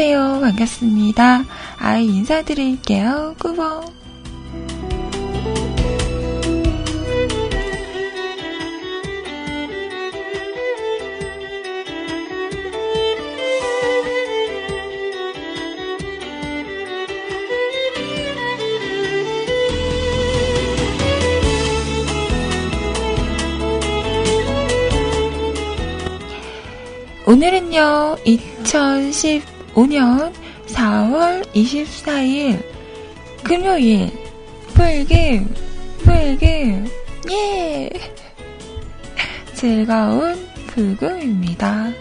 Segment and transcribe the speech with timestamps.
[0.00, 0.40] 안녕하세요.
[0.40, 1.44] 반갑습니다.
[1.76, 3.34] 아이 인사드릴게요.
[3.38, 3.92] 꾸벅.
[27.26, 28.16] 오늘은요,
[29.80, 30.32] 2015년
[30.66, 32.62] 4월 24일
[33.42, 34.10] 금요일.
[34.74, 35.54] 불금
[35.98, 36.88] 불금
[37.30, 37.90] 예!
[39.54, 41.92] 즐거운 불금입니다.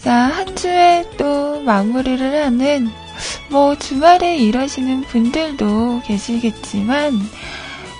[0.00, 3.03] 자, 한 주에 또 마무리를 하는
[3.54, 7.12] 뭐 주말에 일하시는 분들도 계시겠지만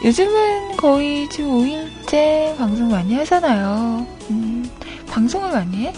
[0.04, 4.04] 요즘은 거의 주 5일째 방송 많이 하잖아요.
[4.30, 4.68] 음,
[5.06, 5.92] 방송을 많이 해?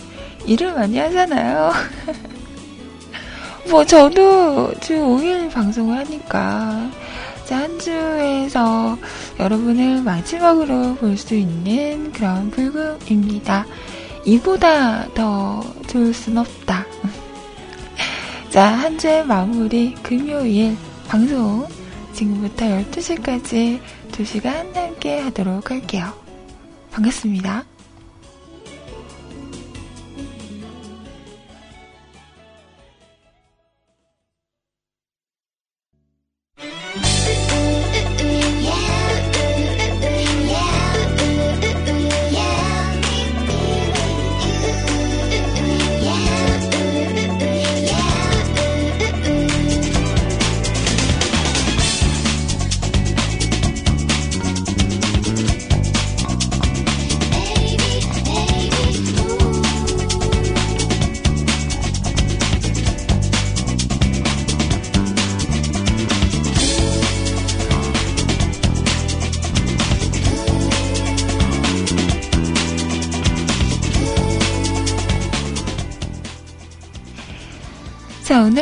[0.44, 1.72] 일을 많이 하잖아요.
[3.70, 6.90] 뭐 저도 주 5일 방송을 하니까
[7.48, 8.98] 한 주에서
[9.40, 13.64] 여러분을 마지막으로 볼 수 있는 그런 불금입니다.
[14.26, 16.84] 이보다 더 좋을 순 없다.
[18.56, 20.78] 자, 한 주의 마무리 금요일
[21.08, 21.68] 방송
[22.14, 23.78] 지금부터 12시까지
[24.12, 26.06] 2시간 함께 하도록 할게요.
[26.90, 27.66] 반갑습니다.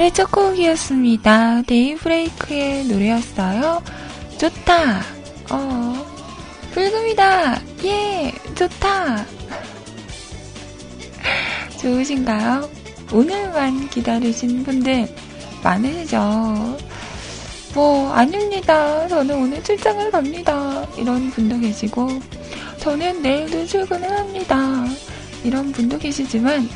[0.04, 1.62] 오늘의 첫 곡이었습니다.
[1.62, 3.82] 데이브레이크의 노래였어요.
[4.38, 5.00] 좋다.
[5.50, 6.06] 어,
[6.72, 7.62] 불금이다.
[7.84, 9.24] 예, 좋다.
[11.80, 12.68] 좋으신가요?
[13.12, 15.08] 오늘만 기다리신 분들
[15.62, 16.76] 많으시죠?
[17.74, 19.08] 뭐, 아닙니다.
[19.08, 20.86] 저는 오늘 출장을 갑니다.
[20.98, 22.20] 이런 분도 계시고,
[22.78, 24.84] 저는 내일도 출근을 합니다.
[25.44, 26.68] 이런 분도 계시지만,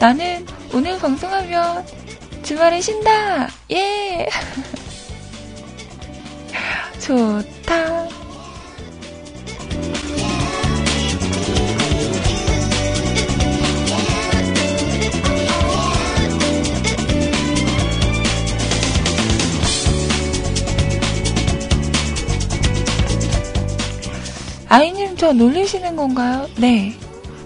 [0.00, 2.05] 나는 오늘 방송하면
[2.46, 3.48] 주말에 쉰다!
[3.72, 4.28] 예!
[7.02, 8.06] 좋다.
[24.68, 26.48] 아이님, 저 놀리시는 건가요?
[26.58, 26.94] 네.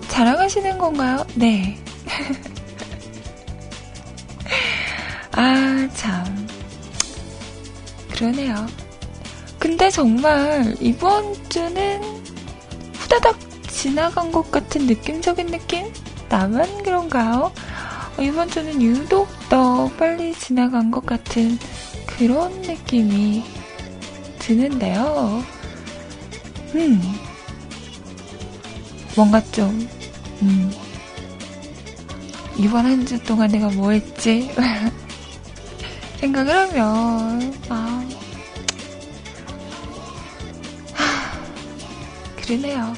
[0.08, 1.25] 자랑하시는 건가요?
[1.37, 1.79] 네.
[5.32, 6.47] 아, 참.
[8.12, 8.67] 그러네요.
[9.59, 12.03] 근데 정말 이번 주는
[12.94, 13.38] 후다닥
[13.69, 15.87] 지나간 것 같은 느낌적인 느낌?
[16.29, 17.53] 나만 그런가요?
[18.19, 21.59] 어, 이번 주는 유독 더 빨리 지나간 것 같은
[22.06, 23.44] 그런 느낌이
[24.38, 25.43] 드는데요.
[26.75, 27.00] 음.
[29.17, 29.88] 뭔가 좀,
[30.43, 30.71] 음.
[32.56, 34.50] 이번 한 주 동안 내가 뭐 했지?
[36.20, 38.06] 생각을 하면, 아.
[40.93, 42.94] 하, 그러네요.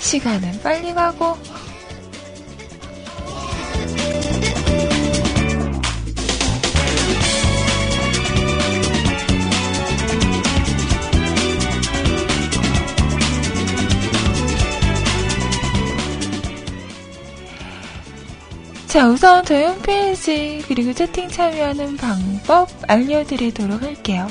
[0.00, 1.36] 시간은 빨리 가고,
[18.96, 24.26] 자, 우선 저희 홈페이지 그리고 채팅 참여하는 방법 알려드리도록 할게요.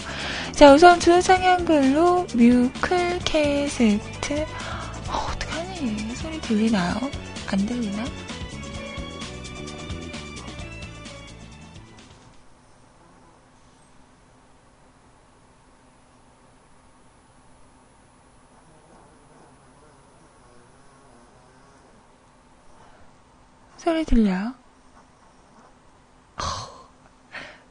[0.54, 4.44] 자, 우선 주소창 한글로 뮤클 캐스트
[5.08, 6.16] 어, 어떡하니?
[6.16, 6.96] 소리 들리나요?
[7.46, 8.06] 안 들리나?
[23.96, 24.54] 소리 들려요?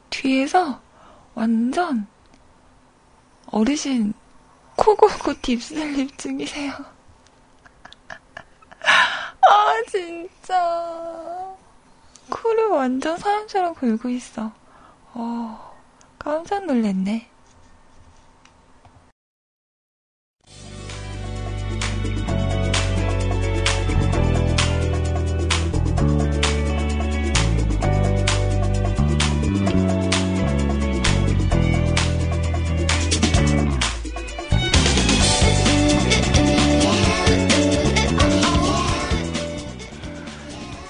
[0.09, 0.81] 뒤에서
[1.35, 2.07] 완전
[3.51, 4.11] 어르신
[4.75, 6.73] 코고고 딥슬립 중이세요.
[8.09, 11.55] 아, 진짜.
[12.31, 14.51] 코를 완전 사람처럼 굴고 있어.
[15.13, 15.75] 어,
[16.17, 17.29] 깜짝 놀랐네.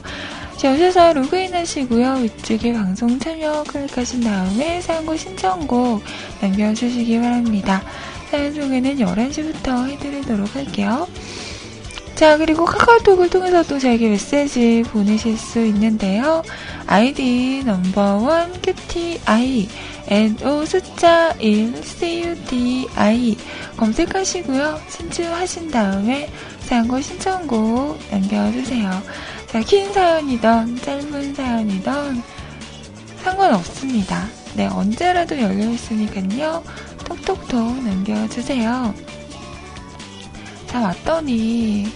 [0.59, 2.17] 자, 오셔서 로그인 하시고요.
[2.17, 6.03] 위쪽에 방송 참여 클릭하신 다음에 사연곡 신청곡
[6.43, 7.83] 남겨주시기 바랍니다.
[8.31, 11.07] 사연 소개는 11시부터 해드리도록 할게요.
[12.15, 16.43] 자, 그리고 카카오톡을 통해서도 저에게 메시지 보내실 수 있는데요.
[16.87, 19.69] 아이디 넘버원 QTI
[20.09, 23.37] NO 숫자 1 CUDI
[23.77, 24.81] 검색하시고요.
[24.89, 26.29] 신청하신 다음에
[26.61, 28.91] 사연과 신청곡 남겨주세요.
[29.47, 32.23] 자, 긴 사연이던 짧은 사연이던
[33.23, 34.27] 상관없습니다.
[34.55, 36.65] 네, 언제라도 열려있으니까요.
[37.09, 38.95] 톡톡톡 남겨주세요.
[40.67, 41.87] 자, 왔더니,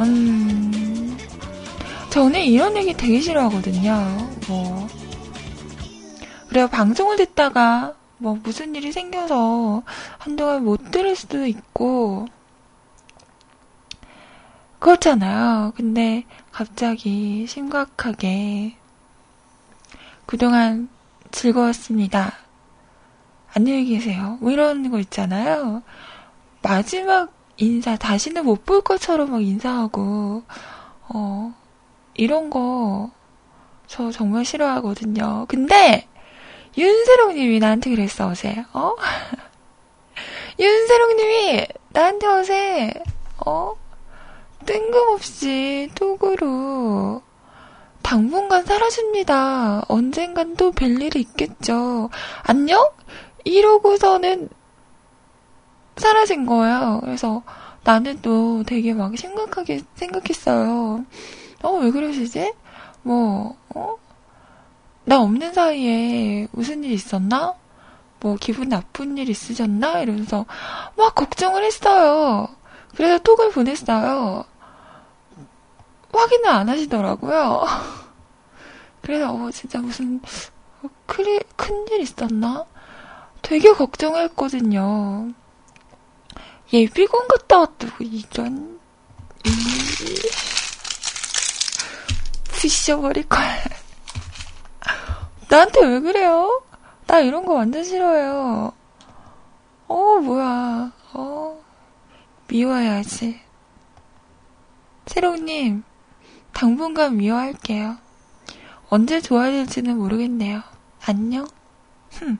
[0.00, 1.16] 음,
[2.10, 4.30] 저는 이런 얘기 되게 싫어하거든요.
[4.46, 4.86] 뭐,
[6.48, 6.68] 그래요.
[6.68, 9.82] 방송을 듣다가, 뭐, 무슨 일이 생겨서
[10.18, 12.26] 한동안 못 들을 수도 있고,
[14.78, 15.72] 그렇잖아요.
[15.74, 18.76] 근데 갑자기 심각하게,
[20.26, 20.90] 그동안
[21.30, 22.41] 즐거웠습니다.
[23.54, 24.38] 안녕히 계세요.
[24.40, 25.82] 뭐 이런 거 있잖아요.
[26.62, 30.42] 마지막 인사, 다시는 못 볼 것처럼 막 인사하고,
[31.08, 31.54] 어,
[32.14, 33.10] 이런 거,
[33.86, 35.46] 저 정말 싫어하거든요.
[35.48, 36.08] 근데,
[36.78, 38.64] 윤세롱 님이 나한테 그랬어, 어제.
[38.72, 38.94] 어?
[40.58, 42.94] 윤세롱 님이 나한테 어제,
[43.44, 43.74] 어?
[44.64, 47.22] 뜬금없이 톡으로,
[48.02, 49.84] 당분간 사라집니다.
[49.88, 52.10] 언젠간 또 뵐 일이 있겠죠.
[52.42, 52.90] 안녕?
[53.44, 54.48] 이러고서는
[55.96, 57.00] 사라진 거예요.
[57.02, 57.42] 그래서
[57.84, 61.04] 나는 또 되게 막 심각하게 생각했어요.
[61.62, 62.52] 어, 왜 그러시지?
[63.02, 63.96] 뭐, 어?
[65.04, 67.54] 나 없는 사이에 무슨 일 있었나?
[68.20, 70.00] 뭐, 기분 나쁜 일 있으셨나?
[70.00, 70.46] 이러면서
[70.96, 72.48] 막 걱정을 했어요.
[72.94, 74.44] 그래서 톡을 보냈어요.
[76.12, 77.64] 확인을 안 하시더라고요.
[79.02, 80.20] 그래서, 어, 진짜 무슨,
[81.06, 82.64] 큰일 있었나?
[83.42, 85.32] 되게 걱정했거든요.
[86.72, 88.80] 예비군 갔다 왔다고, 이런,
[89.44, 89.50] 이,
[92.44, 93.40] 부셔버릴 걸.
[95.50, 96.62] 나한테 왜 그래요?
[97.06, 98.72] 나 이런 거 완전 싫어해요.
[99.88, 100.92] 어, 뭐야.
[101.12, 101.62] 어,
[102.48, 103.40] 미워야지.
[105.06, 105.84] 새롱님,
[106.54, 107.98] 당분간 미워할게요.
[108.88, 110.62] 언제 좋아질지는 모르겠네요.
[111.04, 111.46] 안녕.
[112.12, 112.38] 흠.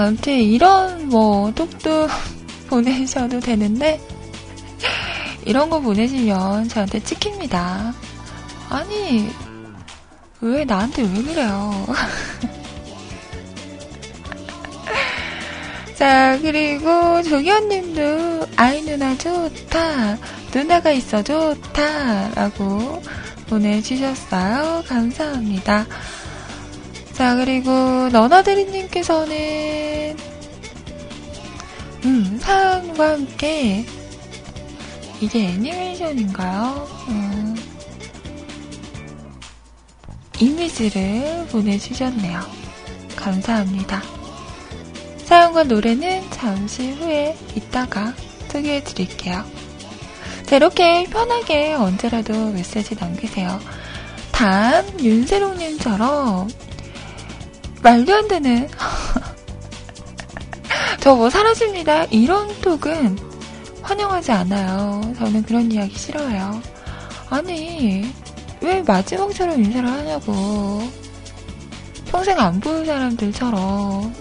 [0.00, 2.08] 아무튼 이런 뭐 톡도
[2.68, 4.00] 보내셔도 되는데
[5.44, 7.92] 이런 거 보내시면 저한테 찍힙니다.
[8.68, 9.30] 아니
[10.40, 11.86] 왜 나한테 왜 그래요?
[15.96, 20.16] 자, 그리고 조기현님도 아이 누나 좋다.
[20.50, 22.30] 누나가 있어 좋다.
[22.30, 23.02] 라고
[23.50, 24.84] 보내주셨어요.
[24.88, 25.84] 감사합니다.
[27.20, 27.70] 자, 그리고
[28.08, 30.16] 너나드리님께서는
[32.06, 33.84] 음, 사연과 함께
[35.20, 36.88] 이게 애니메이션인가요?
[37.08, 37.54] 음,
[40.40, 42.40] 이미지를 보내주셨네요.
[43.16, 44.02] 감사합니다.
[45.26, 48.14] 사연과 노래는 잠시 후에 이따가
[48.48, 49.44] 소개해 드릴게요.
[50.46, 53.60] 자, 이렇게 편하게 언제라도 메시지 남기세요.
[54.32, 56.48] 단, 윤세롱님처럼
[57.82, 58.68] 말도 안 되는
[61.00, 62.04] 저뭐 사라집니다.
[62.06, 63.18] 이런 톡은
[63.82, 65.00] 환영하지 않아요.
[65.18, 66.60] 저는 그런 이야기 싫어해요.
[67.30, 68.04] 아니,
[68.60, 70.82] 왜 마지막처럼 인사를 하냐고.
[72.06, 74.14] 평생 안볼 사람들처럼.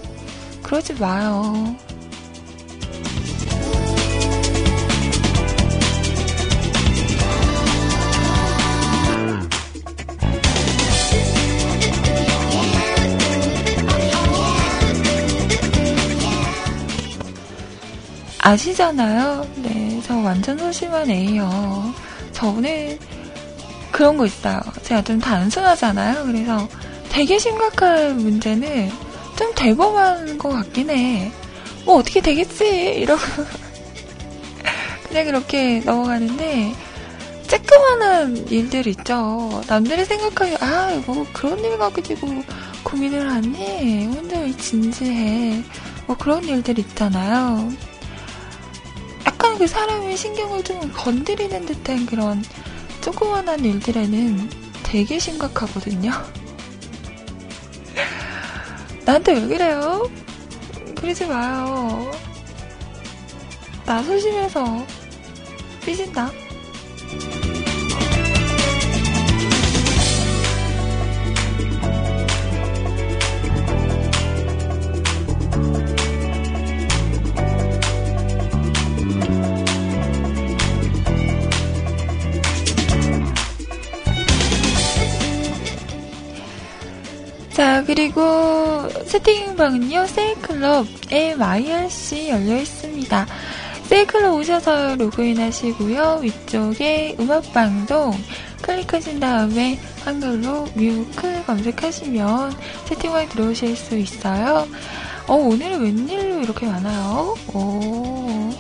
[0.64, 1.76] 그러지 마요.
[18.50, 19.48] 아시잖아요.
[19.58, 21.94] 네, 저 완전 소심한 애예요.
[22.32, 22.98] 저는
[23.92, 24.60] 그런 거 있어요.
[24.82, 26.26] 제가 좀 단순하잖아요.
[26.26, 26.68] 그래서
[27.10, 28.90] 되게 심각한 문제는
[29.38, 31.32] 좀 대범한 것 같긴 해.
[31.86, 32.66] 뭐 어떻게 되겠지
[32.98, 33.22] 이러고
[35.08, 36.74] 그냥 그렇게 넘어가는데
[37.48, 39.62] 쬐끄만한 일들 있죠.
[39.68, 42.28] 남들이 생각하기 아 뭐 그런 일 가지고
[42.84, 45.64] 고민을 하니 혼자 진지해
[46.08, 47.72] 뭐 그런 일들 있잖아요.
[49.60, 52.42] 그 사람의 신경을 좀 건드리는 듯한 그런
[53.02, 54.50] 조그만한 일들에는
[54.84, 56.12] 되게 심각하거든요.
[59.04, 60.10] 나한테 왜 그래요?
[60.96, 62.10] 그러지 마요.
[63.86, 64.86] 나 소심해서
[65.86, 66.32] 삐진다.
[87.90, 93.26] 그리고 채팅방은요, 세이클럽 MIRC 열려 있습니다.
[93.86, 96.20] 세이클럽 오셔서 로그인 하시고요.
[96.22, 98.14] 위쪽에 음악방송
[98.62, 102.56] 클릭하신 다음에 한글로 뮤클 검색하시면
[102.86, 104.68] 채팅방에 들어오실 수 있어요.
[105.26, 107.36] 어, 오늘은 웬일로 이렇게 많아요?
[107.56, 108.54] 오.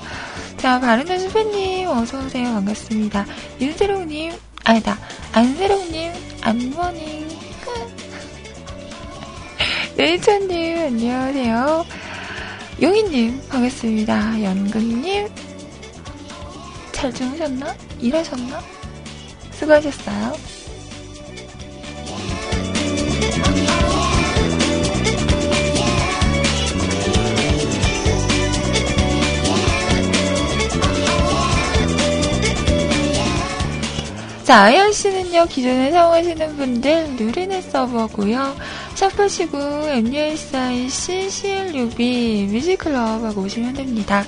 [0.57, 2.45] 자, 바른날 수배님, 어서오세요.
[2.45, 3.27] 반갑습니다.
[3.61, 4.31] 윤세롱님,
[4.65, 4.97] 아니다,
[5.33, 7.28] 안세롱님, 안머닝.
[9.99, 11.85] 네이처님, 안녕하세요.
[12.81, 14.41] 용희님, 반갑습니다.
[14.41, 15.27] 연근님,
[16.93, 17.75] 잘 주무셨나?
[17.99, 18.61] 일하셨나?
[19.51, 20.35] 수고하셨어요.
[34.49, 38.55] 자, 아이언씨는요, 기존에 사용하시는 분들 누리넷 서버고요
[38.95, 44.23] 샵하시고 MUSIC CLUB 뮤직클럽 하고 오시면 됩니다.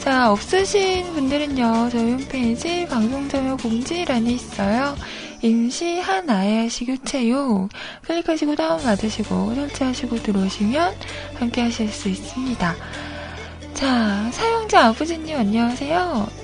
[0.00, 4.94] 자, 없으신 분들은요, 저희 홈페이지 방송참여 공지란에 있어요.
[5.40, 7.70] 임시 한아야시 교체요.
[8.02, 10.94] 클릭하시고 다운받으시고 설치하시고 들어오시면
[11.38, 12.76] 함께 하실 수 있습니다.
[13.72, 16.37] 자, 사용자 아버지님 안녕하세요.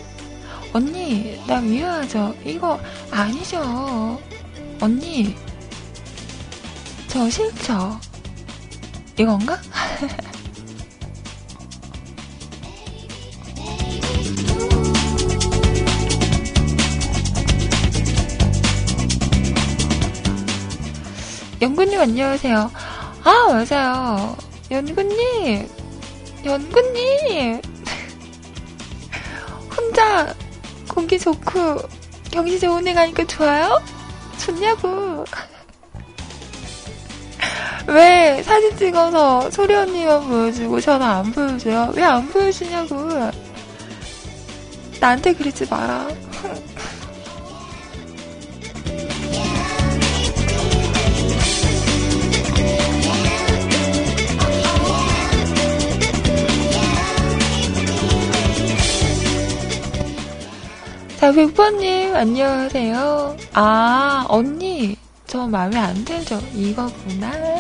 [0.74, 2.34] 언니, 나 미워하죠?
[2.44, 4.20] 이거 아니죠.
[4.80, 5.36] 언니,
[7.06, 8.00] 저 싫죠?
[9.16, 9.56] 이건가?
[21.62, 22.68] 연구님 안녕하세요.
[23.22, 24.36] 아 맞아요.
[24.72, 25.68] 연구님,
[26.44, 27.62] 연구님
[29.76, 30.34] 혼자
[30.94, 31.76] 공기 좋고
[32.30, 33.80] 경치 좋은 데 가니까 좋아요?
[34.38, 35.24] 좋냐고.
[37.86, 41.92] 왜 사진 찍어서 소리 언니만 보여주고 저는 안 보여줘요?
[41.94, 42.96] 왜 안 보여주냐고.
[45.00, 46.08] 나한테 그러지 마라.
[61.24, 63.36] 자, 백퍼님, 안녕하세요.
[63.54, 66.38] 아, 언니, 저 마음에 안 들죠?
[66.52, 67.32] 이거구나.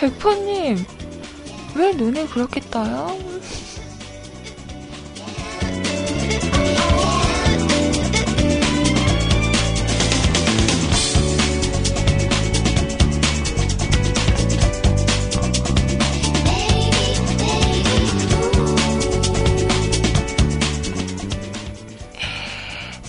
[0.00, 0.84] 백퍼님,
[1.76, 3.16] 왜 눈을 그렇게 떠요?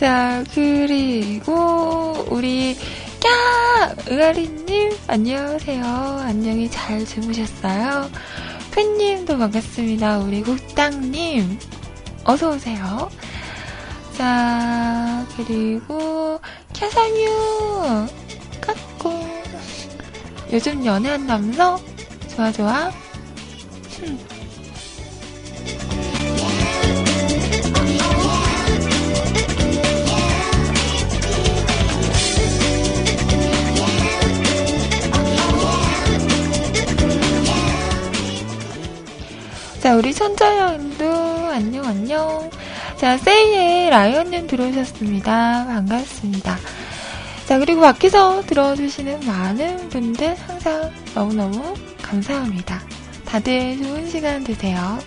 [0.03, 2.75] 자, 그리고 우리
[3.21, 5.81] 까 의아리님 안녕하세요.
[5.85, 8.11] 안녕히 잘 주무셨어요?
[8.73, 10.19] 팬님도 반갑습니다.
[10.19, 11.57] 우리 국당님
[12.25, 13.09] 어서 오세요.
[14.17, 16.37] 자, 그리고
[16.73, 18.09] 캐사뮤
[18.59, 19.25] 깎고
[20.51, 21.79] 요즘 연애한 남성
[22.35, 22.91] 좋아 좋아.
[39.83, 41.05] 자, 우리 천자양도
[41.51, 42.49] 안녕, 안녕.
[42.95, 45.65] 자, 세이의 라이언님 들어오셨습니다.
[45.65, 46.57] 반갑습니다.
[47.45, 52.81] 자, 그리고 밖에서 들어주시는 많은 분들 항상 너무너무 감사합니다.
[53.25, 54.99] 다들 좋은 시간 되세요.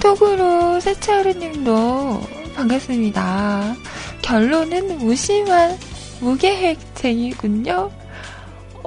[0.00, 2.22] 톡으로 세차르님도
[2.54, 3.74] 반갑습니다.
[4.22, 5.76] 결론은 무심한
[6.20, 7.90] 무계획쟁이군요.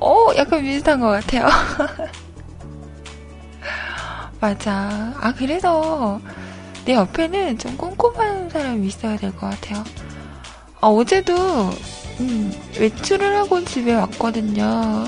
[0.02, 1.48] 어, 약간 비슷한 것 같아요.
[4.40, 5.14] 맞아.
[5.20, 6.20] 아, 그래서
[6.86, 9.84] 내 옆에는 좀 꼼꼼한 사람이 있어야 될 것 같아요.
[10.82, 11.34] 아, 어제도,
[12.20, 15.06] 음, 외출을 하고 집에 왔거든요.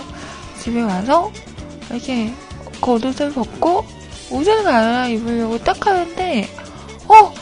[0.61, 1.31] 집에 와서
[1.91, 2.33] 이렇게
[2.79, 3.85] 겉옷을 벗고
[4.29, 6.49] 옷을 갈아입으려고 딱 하는데,
[7.07, 7.33] 어!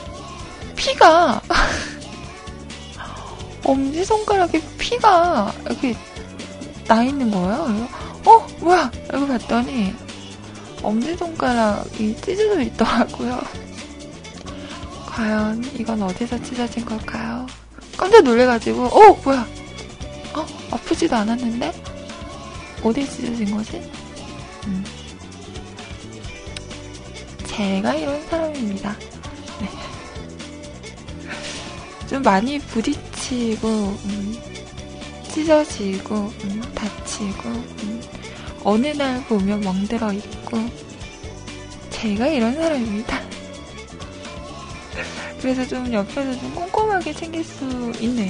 [0.76, 1.42] 피가!
[3.64, 5.96] 엄지 손가락에 피가 이렇게
[6.88, 7.88] 나 있는 거예요.
[8.26, 8.48] 어?
[8.60, 8.92] 뭐야?
[9.08, 9.96] 이거 봤더니,
[10.82, 13.42] 엄지 손가락이 찢어져 있더라고요.
[15.08, 17.48] 과연 이건 어디서 찢어진 걸까요?
[17.96, 19.14] 깜짝 놀래가지고, 어?
[19.24, 19.48] 뭐야?
[20.36, 20.46] 어?
[20.72, 21.72] 아프지도 않았는데?
[22.84, 23.82] 어디 찢어진 거지?
[24.68, 24.84] 음.
[27.56, 28.98] 제가 이런 사람입니다.
[29.62, 29.70] 네.
[32.10, 34.36] 좀 많이 부딪히고, 음,
[35.32, 38.02] 찢어지고, 음, 다치고, 음,
[38.64, 40.58] 어느 날 보면 멍들어 있고,
[41.92, 43.22] 제가 이런 사람입니다.
[45.40, 48.28] 그래서 좀 옆에서 좀 꼼꼼하게 챙길 수 있는,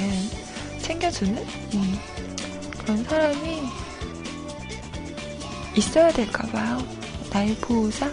[0.82, 1.38] 챙겨주는,
[1.76, 2.00] 음,
[2.78, 3.62] 그런 사람이
[5.78, 6.86] 있어야 될까봐요.
[7.32, 8.12] 나의 보호자?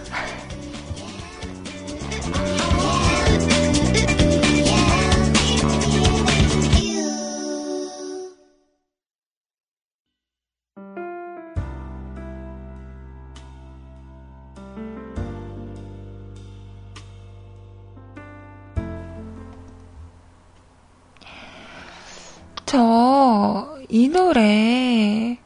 [22.70, 25.36] 저, 이 노래,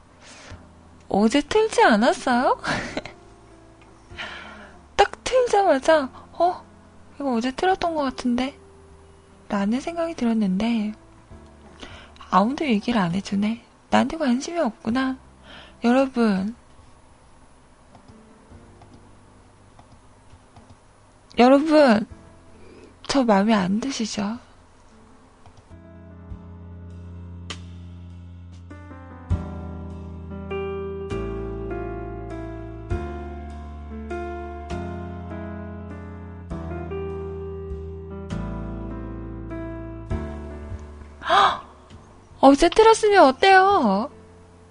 [1.08, 2.60] 어제 틀지 않았어요?
[4.94, 6.64] 딱 틀자마자, 어,
[7.14, 8.58] 이거 어제 틀었던 것 같은데?
[9.48, 10.92] 라는 생각이 들었는데,
[12.30, 13.64] 아무도 얘기를 안 해주네.
[13.90, 15.16] 나한테 관심이 없구나.
[15.84, 16.56] 여러분,
[21.38, 22.06] 여러분,
[23.06, 24.38] 저 마음에 안 드시죠?
[42.46, 44.10] 어제 들었으면 어때요?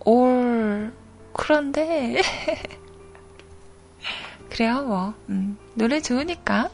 [0.06, 0.94] 올,
[1.34, 2.22] 그런데.
[4.52, 5.16] 그래요, 뭐.
[5.30, 6.70] 음, 노래 좋으니까.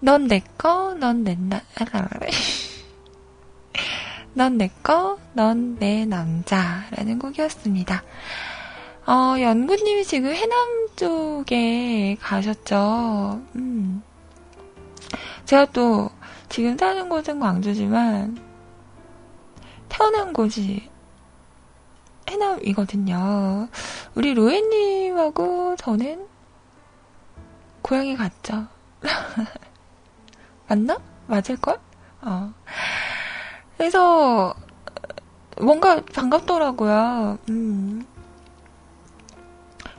[0.00, 1.62] 넌 내꺼, 넌 내, 나,
[4.34, 8.02] 넌 내꺼, 넌내 남자라는 곡이었습니다.
[9.06, 13.40] 어, 연구님이 지금 해남 쪽에 가셨죠.
[13.54, 14.02] 음.
[15.44, 16.10] 제가 또
[16.48, 18.49] 지금 사는 곳은 광주지만
[19.90, 20.88] 태어난 곳이
[22.28, 23.68] 해남이거든요.
[24.14, 26.26] 우리 로에님하고 저는
[27.82, 28.66] 고향이 같죠.
[30.68, 30.96] 맞나?
[31.26, 31.78] 맞을걸?
[32.22, 32.52] 어.
[33.76, 34.54] 그래서
[35.60, 37.38] 뭔가 반갑더라고요.
[37.48, 38.06] 음.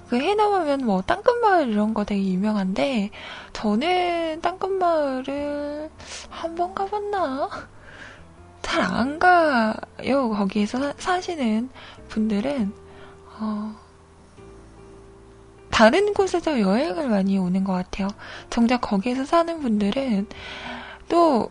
[0.09, 3.11] 그 해남 하면 뭐 땅끝마을 이런 거 되게 유명한데
[3.53, 5.89] 저는 땅끝마을을
[6.29, 7.49] 한 번 가봤나?
[8.61, 10.29] 잘 안 가요.
[10.29, 11.69] 거기에서 사, 시는
[12.09, 12.73] 분들은
[13.39, 13.75] 어,
[15.69, 18.07] 다른 곳에서 여행을 많이 오는 것 같아요.
[18.49, 20.27] 정작 거기에서 사는 분들은
[21.09, 21.49] 또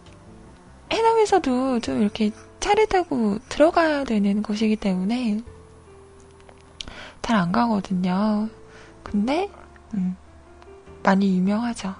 [0.92, 5.40] 해남에서도 좀 이렇게 차를 타고 들어가야 되는 곳이기 때문에
[7.22, 8.48] 잘 안 가거든요.
[9.02, 9.50] 근데
[9.94, 10.16] 음,
[11.02, 11.94] 많이 유명하죠.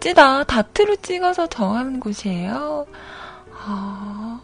[0.00, 0.44] 멋지다.
[0.44, 2.86] 다트로 찍어서 정한 곳이에요.
[3.52, 4.40] 아,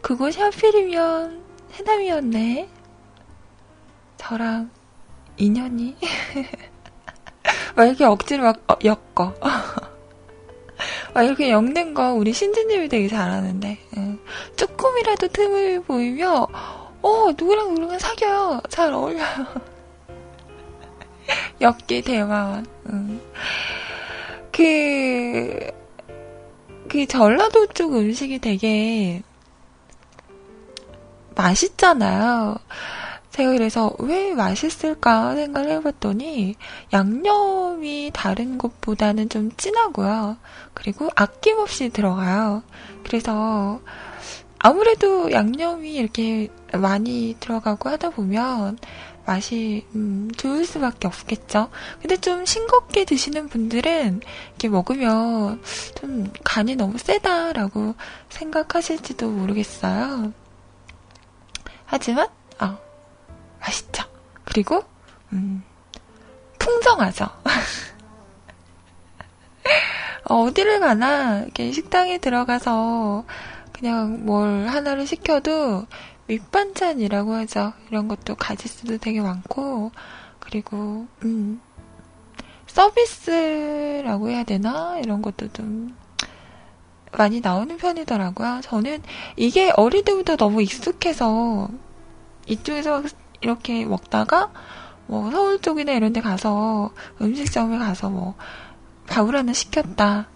[0.00, 2.68] 그곳이 하필이면 해남이었네.
[4.16, 4.70] 저랑
[5.36, 5.96] 인연이.
[7.74, 9.34] 막 이렇게 억지로 막 어, 엮어.
[11.14, 13.78] 막 이렇게 엮는 거 우리 신지님이 되게 잘하는데.
[13.96, 14.20] 응.
[14.56, 16.46] 조금이라도 틈을 보이며,
[17.02, 18.62] 어, 누구랑 누구랑 사겨요.
[18.68, 19.46] 잘 어울려요.
[21.60, 22.66] 엮기 대화원.
[22.90, 23.20] 응.
[24.52, 25.70] 그,
[26.88, 29.22] 그 전라도 쪽 음식이 되게
[31.34, 32.58] 맛있잖아요.
[33.30, 36.54] 제가 그래서 왜 맛있을까 생각을 해봤더니
[36.92, 40.36] 양념이 다른 곳보다는 좀 진하고요.
[40.74, 42.62] 그리고 아낌없이 들어가요.
[43.04, 43.80] 그래서
[44.58, 48.78] 아무래도 양념이 이렇게 많이 들어가고 하다 보면
[49.24, 51.70] 맛이 음, 좋을 수밖에 없겠죠.
[52.00, 55.62] 근데 좀 싱겁게 드시는 분들은 이렇게 먹으면
[56.00, 57.94] 좀 간이 너무 세다라고
[58.28, 60.32] 생각하실지도 모르겠어요.
[61.84, 62.28] 하지만
[62.60, 62.78] 어,
[63.60, 64.04] 맛있죠.
[64.44, 64.84] 그리고
[65.32, 65.62] 음,
[66.58, 67.26] 풍성하죠.
[70.28, 73.24] 어, 어디를 가나 이렇게 식당에 들어가서
[73.72, 75.86] 그냥 뭘 하나를 시켜도
[76.32, 77.74] 밑반찬이라고 하죠.
[77.88, 79.92] 이런 것도 가짓수도 되게 많고,
[80.38, 81.60] 그리고, 음,
[82.66, 84.98] 서비스라고 해야 되나?
[84.98, 85.94] 이런 것도 좀
[87.12, 88.60] 많이 나오는 편이더라고요.
[88.62, 89.02] 저는
[89.36, 91.68] 이게 어릴 때부터 너무 익숙해서
[92.46, 93.02] 이쪽에서
[93.42, 94.50] 이렇게 먹다가
[95.06, 98.34] 뭐 서울 쪽이나 이런 데 가서 음식점에 가서 뭐
[99.08, 100.28] 밥을 하나 시켰다.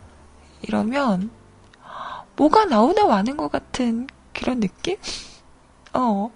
[0.60, 1.30] 이러면
[2.36, 4.98] 뭐가 나오나 마는 것 같은 그런 느낌?
[5.94, 6.30] 어,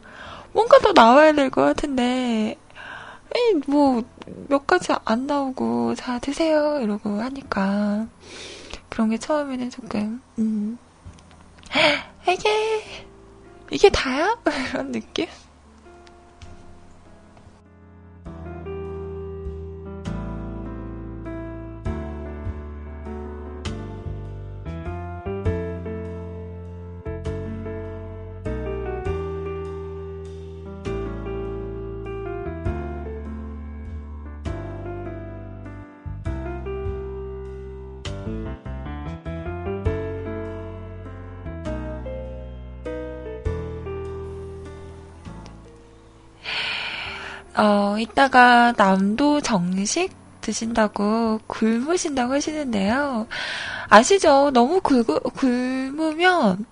[0.53, 2.59] 뭔가 더 나와야 될 것 같은데,
[3.37, 4.03] 에이, 뭐,
[4.49, 6.81] 몇 가지 안 나오고, 자, 드세요.
[6.83, 8.07] 이러고 하니까.
[8.89, 10.79] 그런 게 처음에는 조금, 음,
[12.29, 13.07] 이게,
[13.71, 14.37] 이게 다야?
[14.73, 15.27] 이런 느낌?
[47.61, 53.27] 어, 이따가 남도 정식 드신다고 굶으신다고 하시는데요.
[53.91, 54.51] 아시죠?
[54.53, 56.65] 너무 굶, 굶으면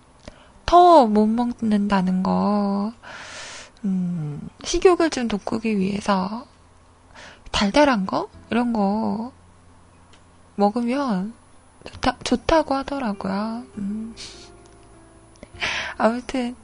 [0.65, 2.95] 더 못 먹는다는 거.
[3.85, 6.47] 음, 식욕을 좀 돋구기 위해서
[7.53, 8.31] 달달한 거?
[8.51, 9.33] 이런 거
[10.57, 11.35] 먹으면
[11.85, 13.63] 좋다, 좋다고 하더라고요.
[13.77, 14.15] 음.
[15.99, 16.57] 아무튼,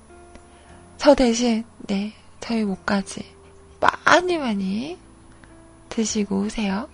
[0.97, 3.34] 저 대신, 네, 저희 목까지
[3.85, 4.99] 많이 많이
[5.91, 6.89] 드시고 오세요.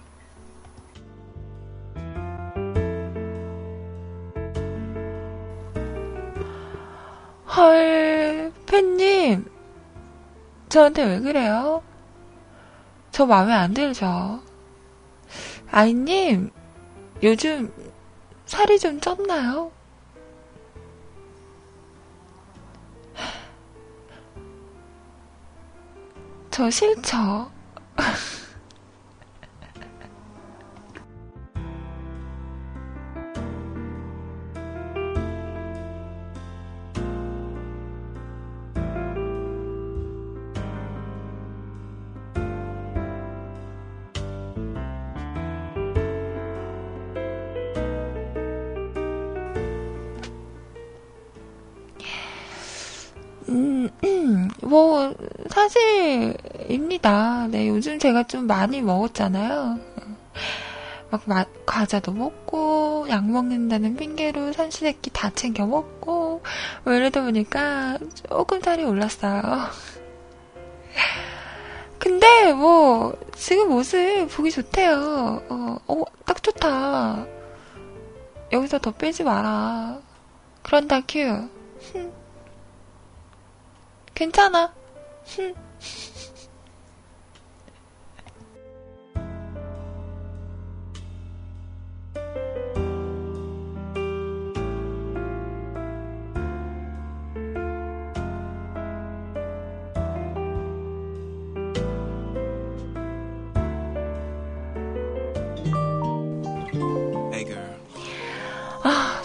[7.57, 9.45] 헐, 팬님,
[10.69, 11.83] 저한테 왜 그래요?
[13.11, 14.41] 저 마음에 안 들죠?
[15.71, 16.51] 아이님,
[17.23, 17.73] 요즘
[18.47, 19.71] 살이 좀 쪘나요?
[26.51, 27.51] 저 싫죠.
[56.71, 57.47] 입니다.
[57.49, 59.79] 네, 요즘 제가 좀 많이 먹었잖아요.
[61.11, 66.43] 막 마, 과자도 먹고 약 먹는다는 핑계로 삼시세끼 다 챙겨 먹고
[66.85, 69.43] 뭐 이러다 보니까 조금 살이 올랐어요.
[71.99, 75.43] 근데 뭐 지금 모습 보기 좋대요.
[75.49, 77.27] 어, 어, 딱 좋다.
[78.53, 80.01] 여기서 더 빼지 마라.
[80.63, 81.49] 그런다 큐.
[84.15, 84.73] 괜찮아.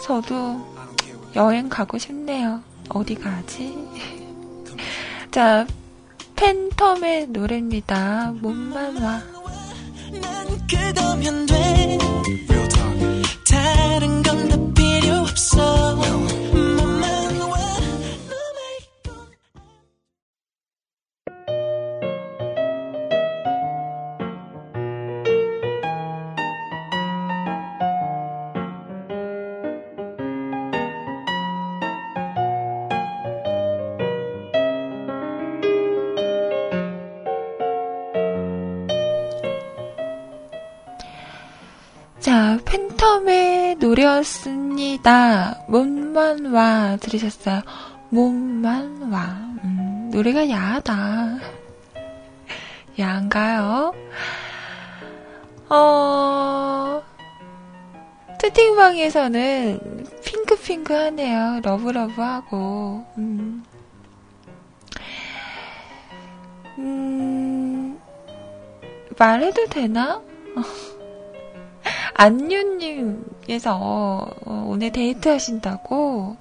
[0.06, 0.62] 저도
[1.36, 2.62] 여행 가고 싶네요.
[2.90, 3.76] 어디 가지?
[5.32, 5.66] 자,
[6.36, 8.36] 팬텀의 노래입니다.
[8.40, 9.24] 몸만 와.
[45.06, 45.64] 노래였습니다.
[45.68, 47.62] 몸만 와 들으셨어요.
[48.10, 49.38] 몸만 와.
[49.64, 51.38] 음, 노래가 야하다.
[53.00, 53.94] 야한가요?
[55.70, 57.04] 어,
[58.42, 61.62] 채팅방에서는 핑크핑크하네요.
[61.64, 63.06] 러브러브하고.
[63.20, 63.64] 음.
[66.80, 68.00] 음,
[69.18, 70.22] 말해도 되나?
[72.18, 76.38] 안유님께서 어, 오늘 데이트 하신다고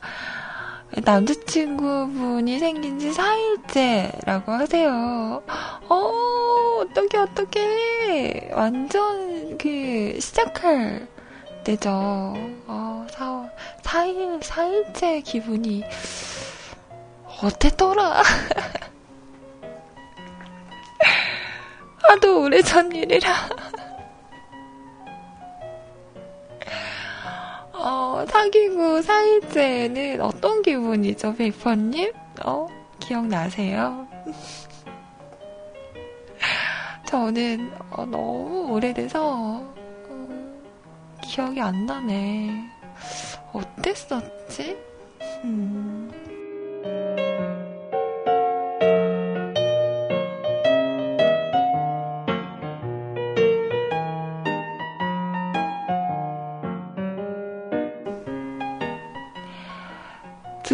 [1.04, 5.42] 남자친구분이 생긴 지 4일째라고 하세요.
[5.88, 6.12] 어,
[6.80, 8.50] 어떡해, 어떡해.
[8.52, 11.08] 완전 그, 시작할
[11.64, 11.90] 때죠.
[11.90, 13.50] 어, 4,
[13.82, 15.82] 4일, 4일째 기분이
[17.42, 18.22] 어땠더라?
[22.06, 23.32] 하도 오래전 일이라.
[27.86, 32.14] 어, 사귀고 4일째는 어떤 기분이죠, 베이퍼님?
[32.42, 32.66] 어,
[32.98, 34.08] 기억나세요?
[37.06, 39.60] 저는 어, 너무 오래돼서
[40.08, 40.60] 어,
[41.22, 42.70] 기억이 안 나네.
[43.52, 44.78] 어땠었지?
[45.44, 46.10] 음.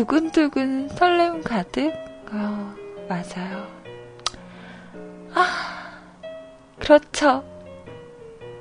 [0.01, 1.93] 두근두근 설렘 가득?
[2.33, 2.75] 어,
[3.07, 3.67] 맞아요.
[5.35, 6.01] 아,
[6.79, 7.45] 그렇죠.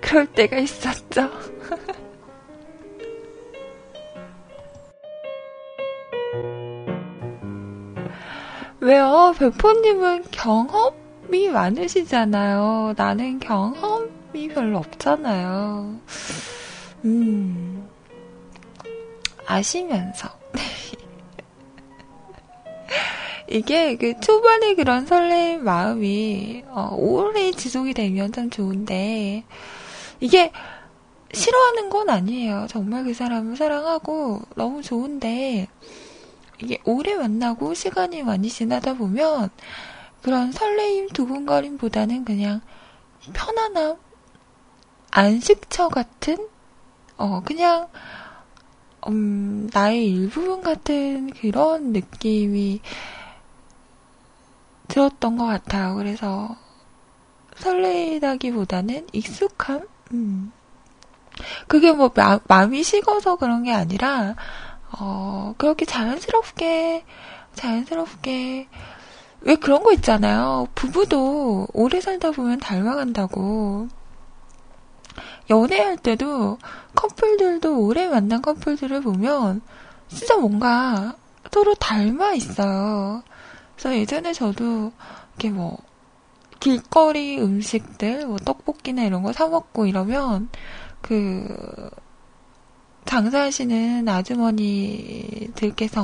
[0.02, 1.30] 그럴 때가 있었죠.
[8.82, 9.34] 왜요?
[9.40, 12.96] 백포님은 경험이 많으시잖아요.
[12.98, 16.02] 나는 경험이 별로 없잖아요.
[17.06, 17.88] 음,
[19.48, 20.39] 아시면서.
[23.52, 29.44] 이게 그 초반에 그런 설레임 마음이 어, 오래 지속이 되면 참 좋은데
[30.20, 30.52] 이게
[31.34, 32.68] 싫어하는 건 아니에요.
[32.70, 35.68] 정말 그 사람을 사랑하고 너무 좋은데
[36.62, 39.50] 이게 오래 만나고 시간이 많이 지나다 보면
[40.22, 42.62] 그런 설레임 두근거림보다는 그냥
[43.34, 43.98] 편안함
[45.12, 46.38] 안식처 같은
[47.18, 47.88] 어 그냥
[49.08, 52.82] 음 나의 일부분 같은 그런 느낌이
[54.90, 55.96] 들었던 것 같아요.
[55.96, 56.56] 그래서
[57.56, 59.88] 설레다기보다는 익숙함?
[60.12, 60.52] 음.
[61.68, 64.36] 그게 뭐 마, 마음이 식어서 그런 게 아니라
[64.92, 67.06] 어, 그렇게 자연스럽게
[67.54, 68.68] 자연스럽게
[69.42, 70.68] 왜 그런 거 있잖아요.
[70.76, 73.88] 부부도 오래 살다 보면 닮아간다고.
[75.50, 76.58] 연애할 때도
[76.96, 79.62] 커플들도 오래 만난 커플들을 보면
[80.08, 81.16] 진짜 뭔가
[81.52, 83.24] 서로 닮아 있어요.
[83.80, 84.92] 그래서 예전에 저도
[85.38, 85.78] 이렇게 뭐
[86.60, 90.50] 길거리 음식들, 뭐 떡볶이나 이런 거 사 먹고 이러면
[91.02, 91.90] 그
[93.06, 95.96] 장사하시는 아주머니들께서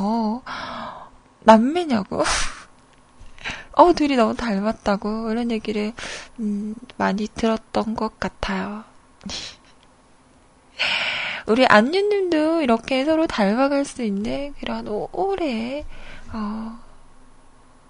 [1.43, 2.23] 남매냐고
[3.73, 5.91] 어, 둘이 너무 닮았다고 이런 얘기를
[6.39, 8.85] 음, 많이 들었던 것 같아요.
[11.47, 15.83] 우리 안유님도 이렇게 서로 닮아갈 수 있는 그런 오래
[16.31, 16.79] 어,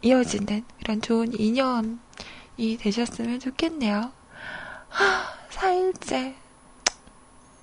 [0.05, 1.97] 이어지는 그런 좋은 인연이
[2.79, 4.11] 되셨으면 좋겠네요.
[4.87, 6.35] 하, 4일째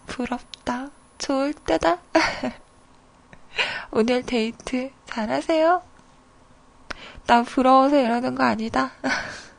[0.07, 0.91] 부럽다.
[1.19, 1.99] 좋을 때다.
[3.93, 5.83] 오늘 데이트 잘하세요.
[7.29, 8.91] 나 부러워서 이러는 거 아니다.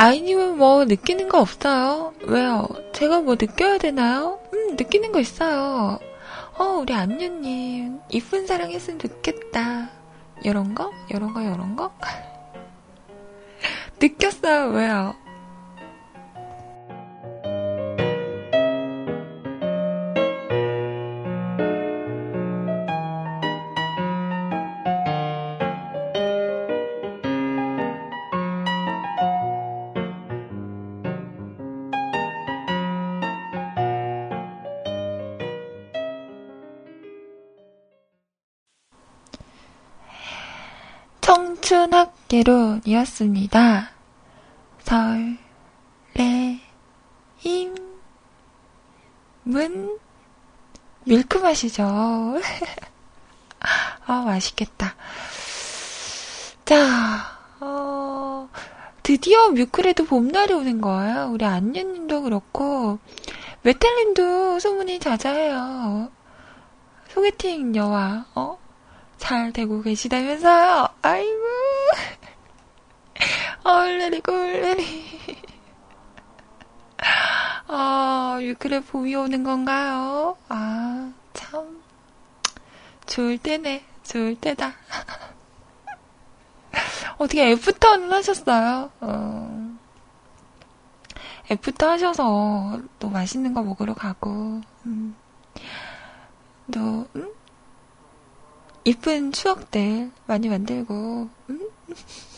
[0.00, 2.14] 아이님은 뭐 느끼는 거 없어요?
[2.22, 2.66] 왜요?
[2.94, 4.40] 제가 뭐 느껴야 되나요?
[4.54, 5.98] 음, 느끼는 거 있어요.
[6.56, 9.90] 어, 우리 안유님, 이쁜 사랑 했으면 좋겠다.
[10.42, 10.90] 이런 거?
[11.10, 11.92] 이런 거, 이런 거?
[14.00, 15.14] 느꼈어요, 왜요?
[42.40, 43.90] 청춘학개론이었습니다.
[44.82, 45.36] 설,
[46.14, 46.60] 레,
[47.42, 47.74] 임,
[49.42, 49.98] 문,
[51.04, 51.84] 밀크 맛이죠.
[54.06, 54.94] 아, 맛있겠다.
[56.64, 58.48] 자, 어,
[59.02, 61.30] 드디어 뮤클에도 봄날이 오는 거예요.
[61.32, 62.98] 우리 안유님도 그렇고,
[63.62, 66.10] 메텔님도 소문이 자자해요.
[67.08, 68.58] 소개팅 여와, 어?
[69.18, 70.88] 잘 되고 계시다면서요?
[71.02, 71.39] 아이고.
[73.70, 74.84] 얼레리 꼴레리.
[77.68, 80.36] 아, 유크레 봄이 오는 건가요?
[80.48, 81.80] 아, 참.
[83.06, 83.84] 좋을 때네.
[84.02, 84.74] 좋을 때다.
[87.18, 88.90] 어떻게 after는 하셨어요?
[89.00, 89.76] 어.
[91.50, 95.14] after 하셔서 또 맛있는 거 먹으러 가고, 음.
[96.72, 97.32] 또, 음?
[98.84, 101.70] 이쁜 추억들 많이 만들고, 음?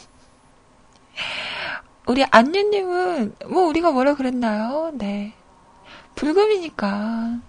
[2.07, 4.91] 우리 안유님은, 뭐, 우리가 뭐라 그랬나요?
[4.95, 5.35] 네.
[6.15, 7.41] 불금이니까.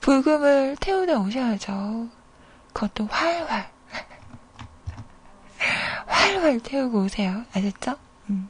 [0.00, 2.08] 불금을 태우다 오셔야죠.
[2.72, 3.70] 그것도 활활.
[6.06, 7.44] 활활 태우고 오세요.
[7.52, 7.96] 아셨죠?
[8.30, 8.48] 음.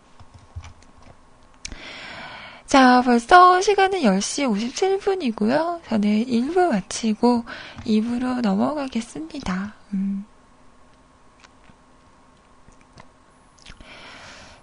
[2.66, 5.82] 자, 벌써 시간은 10시 57분이고요.
[5.88, 7.44] 저는 1부 마치고
[7.84, 9.74] 2부로 넘어가겠습니다.
[9.94, 10.24] 음.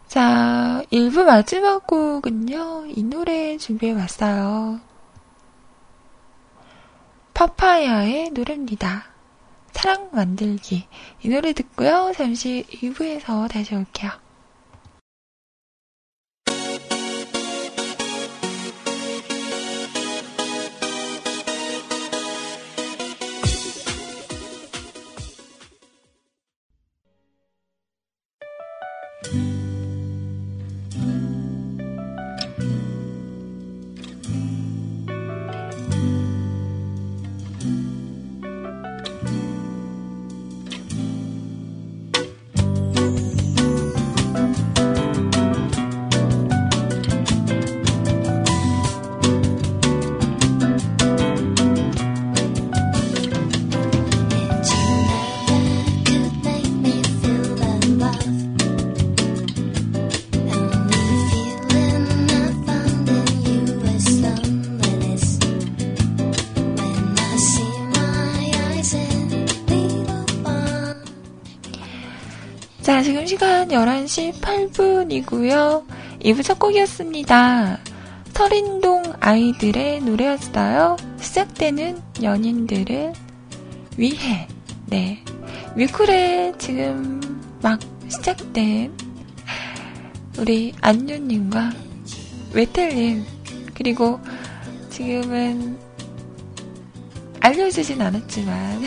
[0.07, 4.79] 자, 1부 마지막 곡은요, 이 노래 준비해 왔어요.
[7.33, 9.03] 파파야의 노래입니다.
[9.73, 10.87] 사랑 만들기.
[11.23, 14.26] 이 노래 듣고요, 잠시 2부에서 다시 올게요.
[73.27, 75.85] 시간 11시 8분이고요.
[76.21, 77.77] 2부 첫 곡이었습니다.
[78.33, 80.95] 서린동 아이들의 노래였어요.
[81.19, 83.11] 시작되는 연인들을
[83.97, 84.47] 위해.
[84.85, 85.21] 네.
[85.75, 87.19] 뮤클에 지금
[87.61, 88.95] 막 시작된
[90.37, 91.71] 우리 안유님과
[92.53, 93.25] 웨텔님,
[93.73, 94.21] 그리고
[94.89, 95.77] 지금은
[97.41, 98.83] 알려주진 않았지만,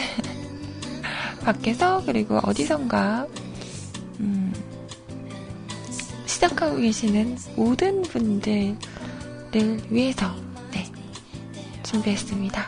[1.45, 3.27] 밖에서 그리고 어디선가
[6.41, 8.77] 시작하고 계시는 모든 분들을
[9.91, 10.35] 위해서
[10.71, 10.91] 네,
[11.83, 12.67] 준비했습니다.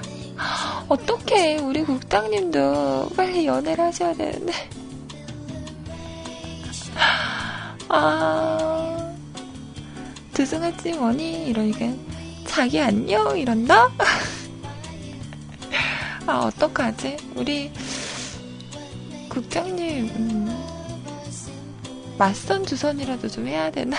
[0.88, 4.52] 어떻게 우리 국장님도 빨리 연애를 하셔야 되는데.
[7.88, 9.14] 아,
[10.34, 11.46] 두승하지 뭐니?
[11.46, 11.86] 이러니까,
[12.46, 13.38] 자기 안녕?
[13.38, 13.88] 이런다?
[16.26, 17.16] 아, 어떡하지?
[17.36, 17.72] 우리,
[19.30, 20.51] 국장님, 음,
[22.18, 23.96] 맞선 주선이라도 좀 해야 되나?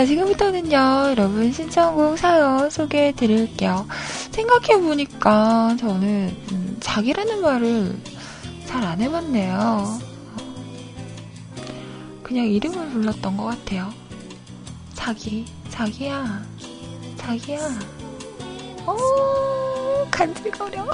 [0.00, 3.86] 자, 지금부터는요, 여러분 신청곡 사연 소개해 드릴게요.
[4.30, 8.00] 생각해 보니까 저는, 음, 자기라는 말을
[8.64, 9.98] 잘 안 해봤네요.
[12.22, 13.92] 그냥 이름을 불렀던 것 같아요.
[14.94, 16.46] 자기, 자기야,
[17.18, 17.60] 자기야.
[18.86, 18.96] 어,
[20.10, 20.86] 간질거려.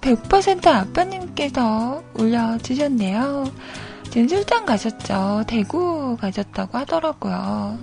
[0.00, 3.44] 100% 아빠님께서 올려주셨네요.
[4.04, 5.44] 지금 출장 가셨죠?
[5.46, 7.78] 대구 가셨다고 하더라고요.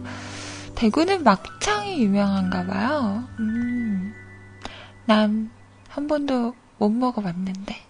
[0.76, 3.24] 대구는 막창이 유명한가 봐요.
[3.40, 4.14] 음,
[5.06, 5.58] 난
[5.98, 7.87] 한 번도 못 먹어봤는데.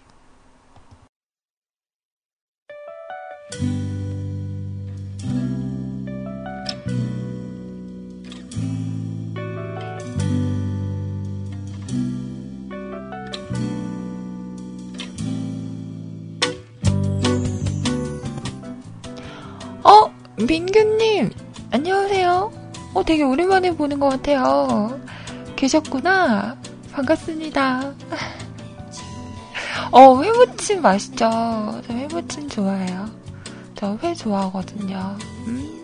[20.46, 21.30] 민규님,
[21.72, 22.52] 안녕하세요.
[22.94, 25.00] 어, 되게 오랜만에 보는 것 같아요.
[25.56, 26.56] 계셨구나.
[26.92, 27.92] 반갑습니다.
[29.90, 31.28] 어, 회무침 맛있죠?
[31.86, 33.10] 저 회무침 좋아해요.
[33.74, 35.16] 저 회 좋아하거든요.
[35.46, 35.74] 음.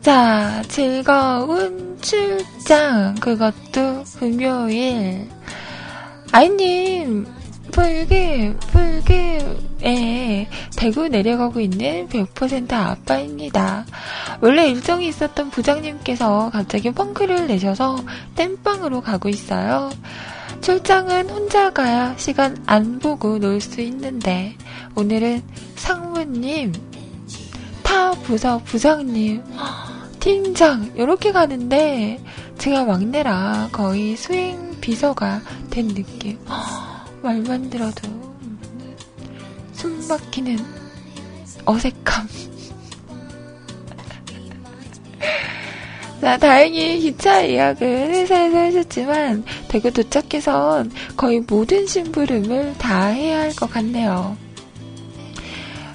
[0.00, 3.14] 자, 즐거운 출장.
[3.16, 5.28] 그것도 금요일.
[6.32, 7.26] 아이님,
[7.70, 9.38] 불기, 불기
[9.84, 13.84] 에 대구 내려가고 있는 100% 아빠입니다.
[14.40, 17.96] 원래 일정이 있었던 부장님께서 갑자기 펑크를 내셔서
[18.36, 19.90] 땜빵으로 가고 있어요.
[20.60, 24.54] 출장은 혼자 가야 시간 안 보고 놀 수 있는데
[24.94, 25.42] 오늘은
[25.74, 26.72] 상무님,
[27.82, 29.42] 타 부서 부장님,
[30.20, 32.20] 팀장 이렇게 가는데
[32.58, 36.38] 제가 막내라 거의 수행 비서가 된 느낌.
[37.22, 38.31] 말만 들어도
[39.82, 40.58] 숨 막히는
[41.66, 42.28] 어색함.
[46.20, 53.68] 자, 다행히 기차 예약은 회사에서 하셨지만 대구 도착해선 거의 모든 심부름을 다 해야 할 것
[53.72, 54.36] 같네요.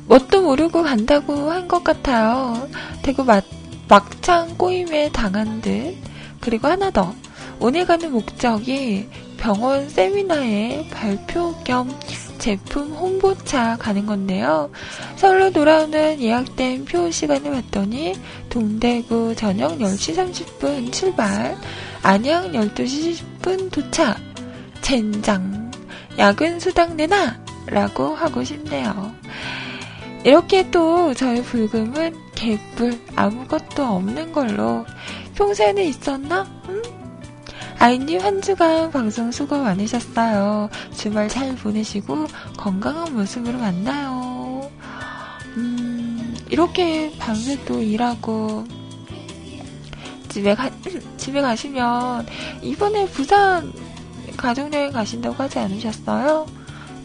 [0.08, 2.68] 뭣도 모르고 간다고 한 것 같아요.
[3.04, 3.46] 대구 막,
[3.88, 5.96] 막창 꼬임에 당한 듯.
[6.42, 7.16] 그리고 하나 더.
[7.62, 9.08] 오늘 가는 목적이
[9.38, 11.90] 병원 세미나에 발표 겸
[12.38, 14.70] 제품 홍보차 가는 건데요.
[15.16, 18.16] 서울로 돌아오는 예약된 표 시간을 봤더니
[18.50, 21.58] 동대구 저녁 10시 30분 출발,
[22.04, 24.18] 안양 12시 10분 도착,
[24.82, 25.72] 젠장,
[26.18, 27.48] 야근 수당 내놔!
[27.68, 29.14] 라고 하고 싶네요.
[30.24, 34.86] 이렇게 또 저의 불금은 개뿔 아무것도 없는 걸로
[35.36, 36.48] 평소에는 있었나?
[36.70, 36.82] 응?
[37.80, 40.70] 아이님 한 주간 방송 수고 많으셨어요.
[40.96, 42.26] 주말 잘 보내시고
[42.58, 44.70] 건강한 모습으로 만나요.
[45.58, 48.66] 음, 이렇게 밤새 또 일하고
[50.30, 50.72] 집에 가,
[51.18, 52.26] 집에 가시면
[52.64, 53.72] 이번에 부산
[54.36, 56.48] 가족여행 가신다고 하지 않으셨어요?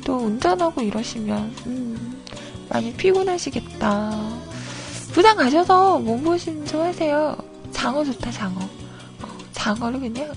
[0.05, 2.23] 또 운전하고 이러시면 음,
[2.71, 4.13] 많이 피곤하시겠다.
[5.13, 7.37] 부산 가셔서 몸보신 좀 하세요.
[7.73, 8.59] 장어 좋다 장어.
[8.61, 10.33] 어, 장어를 그냥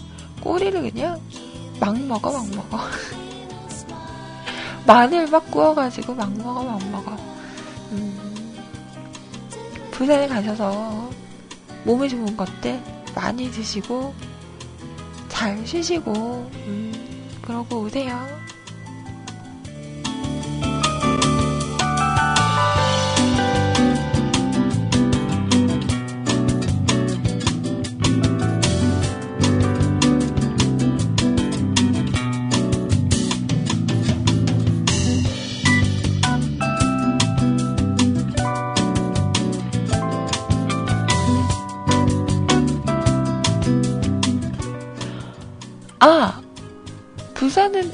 [0.45, 1.19] 꼬리를 그냥
[1.79, 2.77] 막 먹어, 막 먹어.
[4.85, 7.17] 마늘 막 구워가지고 막 먹어, 막 먹어.
[7.91, 8.55] 음.
[9.89, 11.09] 부산에 가셔서
[11.83, 12.79] 몸에 좋은 것들
[13.15, 14.13] 많이 드시고
[15.29, 18.44] 잘 쉬시고 음, 그러고 오세요.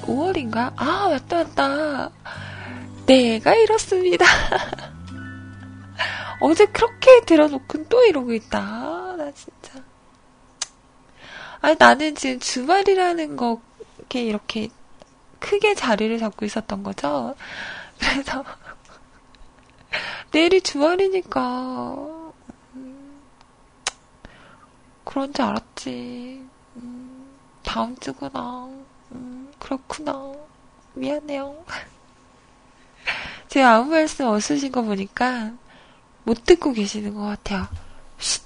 [0.01, 0.73] 5월인가?
[0.75, 2.11] 아, 맞다, 맞다.
[3.05, 4.25] 내가 이렇습니다.
[6.41, 8.59] 어제 그렇게 들어놓고 또 이러고 있다.
[8.59, 9.83] 나 진짜.
[11.61, 13.61] 아니, 나는 지금 주말이라는 거,
[13.99, 14.69] 이렇게, 이렇게
[15.39, 17.35] 크게 자리를 잡고 있었던 거죠.
[17.99, 18.43] 그래서,
[20.31, 22.31] 내일이 주말이니까,
[22.75, 23.21] 음,
[25.03, 26.43] 그런 줄 알았지.
[26.77, 27.27] 음.
[27.63, 28.80] 다음 주구나.
[29.61, 30.33] 음, 그렇구나.
[30.93, 31.63] 미안해요.
[33.47, 35.53] 제가 아무 말씀 없으신 거 보니까
[36.23, 37.67] 못 듣고 계시는 것 같아요.
[38.19, 38.43] 쉿.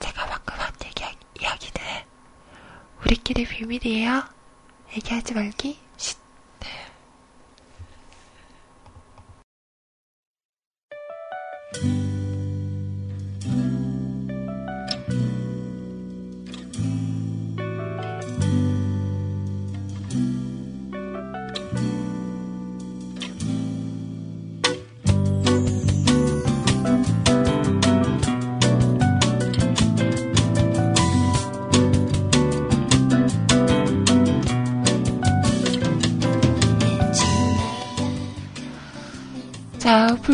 [0.00, 1.04] 제가 방금 한 얘기,
[1.40, 1.82] 이야기는
[3.04, 4.24] 우리끼리 비밀이에요.
[4.96, 5.83] 얘기하지 말기.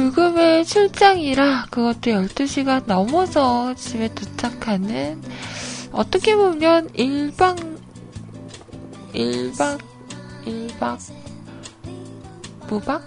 [0.01, 5.23] 불금의 출장이라 그것도 12시간 넘어서 집에 도착하는
[5.93, 7.79] 어떻게 보면 1박
[9.13, 9.79] 1박
[10.47, 10.99] 1박
[12.67, 13.03] 무박?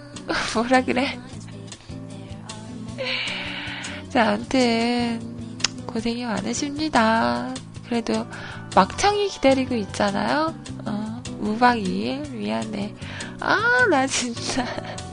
[0.54, 1.18] 뭐라 그래?
[4.10, 5.20] 자, 아무튼
[5.86, 7.52] 고생이 많으십니다.
[7.88, 8.24] 그래도
[8.76, 10.54] 막창이 기다리고 있잖아요.
[10.86, 12.94] 어, 무박 2일 미안해.
[13.40, 14.64] 아, 나 진짜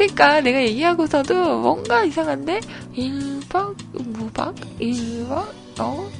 [0.00, 2.60] 그러니까 내가 얘기하고서도 뭔가 이상한데?
[2.96, 4.54] 1박 무박?
[4.80, 5.46] 1박
[5.78, 6.10] 어?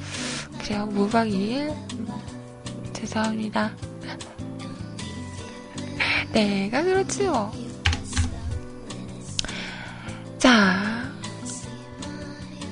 [0.59, 1.71] 그래요 무박 2일?
[1.93, 2.07] 음,
[2.93, 3.71] 죄송합니다.
[6.31, 7.51] 내가 그렇지요
[10.37, 11.11] 자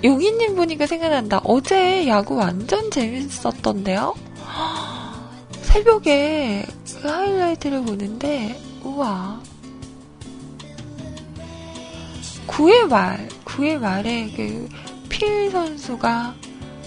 [0.04, 1.42] 용희님 보니까 생각난다.
[1.44, 4.14] 어제 야구 완전 재밌었던데요?
[5.64, 6.68] 새벽에
[7.02, 9.49] 그 하이라이트를 보는데 우와
[12.50, 14.68] 9회 말, 9회 말에 그
[15.10, 16.36] 필 선수가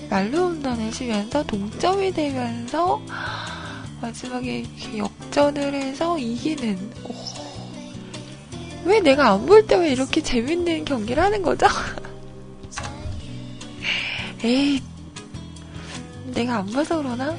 [0.09, 3.03] 말로 홈런을 치면서 동점이 되면서
[4.01, 4.65] 마지막에
[4.97, 6.93] 역전을 해서 이기는.
[7.05, 7.15] 오.
[8.85, 11.67] 왜 내가 안 볼 때 왜 이렇게 재밌는 경기를 하는 거죠?
[14.45, 14.81] 에이,
[16.33, 17.37] 내가 안 봐서 그러나?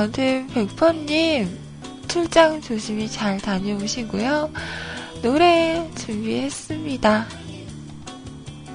[0.00, 1.58] 자, 오늘 백퍼님
[2.08, 4.50] 출장 조심히 잘 다녀오시고요.
[5.20, 7.26] 노래 준비했습니다.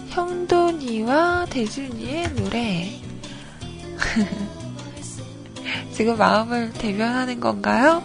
[0.09, 2.91] 형돈이와 대준이의 노래.
[5.93, 8.03] 지금 마음을 대변하는 건가요?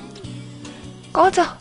[1.12, 1.59] 꺼져!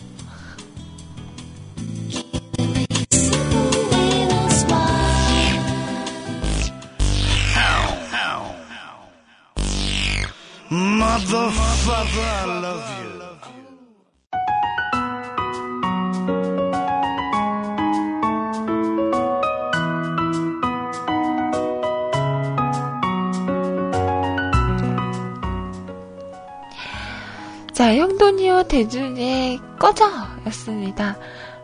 [27.73, 30.09] 자, 형돈이와 대준의 꺼져!
[30.47, 31.15] 였습니다.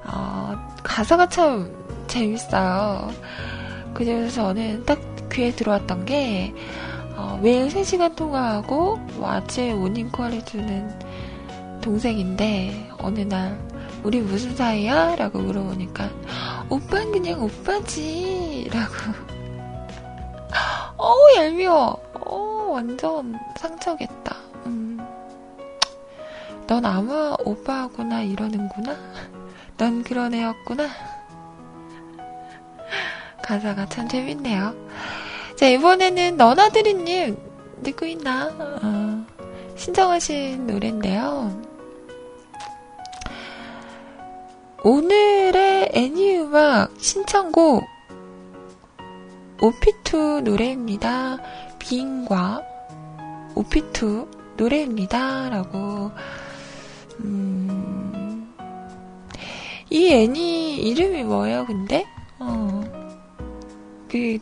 [0.06, 3.12] 어, 가사가 참 재밌어요.
[3.96, 5.00] 그래서 저는 딱
[5.32, 6.54] 귀에 들어왔던 게,
[7.26, 13.60] 어, 매일 3시간 통화하고 뭐 아침에 모닝콜 해주는 동생인데 어느 날
[14.04, 15.16] 우리 무슨 사이야?
[15.16, 16.10] 라고 물어보니까
[16.70, 18.94] 오빠는 그냥 오빠지 라고
[21.36, 22.00] 얄미워.
[22.26, 24.36] 어, 완전 상처겠다.
[24.66, 24.98] 음.
[26.66, 28.96] 넌 아마 오빠하구나 이러는구나.
[29.78, 30.88] 넌 그런 애였구나.
[33.44, 34.74] 가사가 참 재밌네요.
[35.56, 37.38] 자, 이번에는 너나드리님,
[37.84, 38.48] 듣고 있나?
[38.82, 39.26] 어,
[39.78, 41.64] 신청하신 노래인데요.
[44.84, 47.84] 오늘의 애니 음악 신청곡
[49.62, 51.40] 오피투 노래입니다.
[51.80, 52.62] 빙과
[53.56, 54.28] 오피투
[54.58, 55.50] 노래입니다.
[55.50, 56.12] 라고
[57.22, 58.54] 음,
[59.90, 62.06] 이 애니 이름이 뭐예요, 근데?
[62.40, 62.84] 어,
[64.10, 64.38] 그,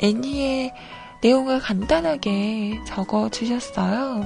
[0.00, 0.72] 애니의
[1.22, 4.24] 내용을 간단하게 적어 주셨어요.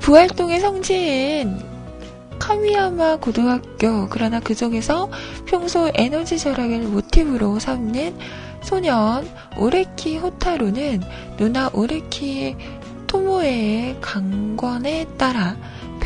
[0.00, 1.58] 부활동의 성지인
[2.38, 5.10] 카미야마 고등학교 그러나 그 중에서
[5.44, 8.16] 평소 에너지 절약을 모티브로 삼는
[8.62, 9.28] 소년
[9.58, 11.02] 오레키 호타루는
[11.36, 12.56] 누나 오레키
[13.06, 15.56] 토모에의 강권에 따라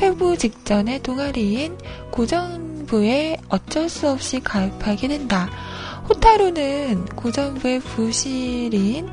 [0.02, 1.78] 폐부 직전의 동아리인
[2.10, 5.48] 고전부에 어쩔 수 없이 가입하게 된다.
[6.08, 9.08] 호타루는 고전부의 부실인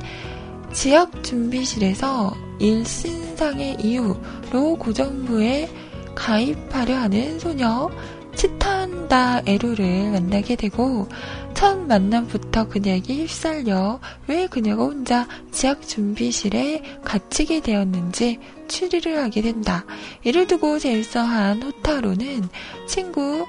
[0.73, 5.69] 지역 준비실에서 일신상의 이유로 고전부에
[6.15, 7.91] 가입하려 하는 소녀
[8.35, 11.07] 치탄다 에루를 만나게 되고
[11.53, 18.39] 첫 만남부터 그녀에게 휩쓸려 왜 그녀가 혼자 지학 준비실에 갇히게 되었는지
[18.69, 19.83] 추리를 하게 된다.
[20.23, 22.47] 이를 두고 질서한 호타로는
[22.87, 23.45] 친구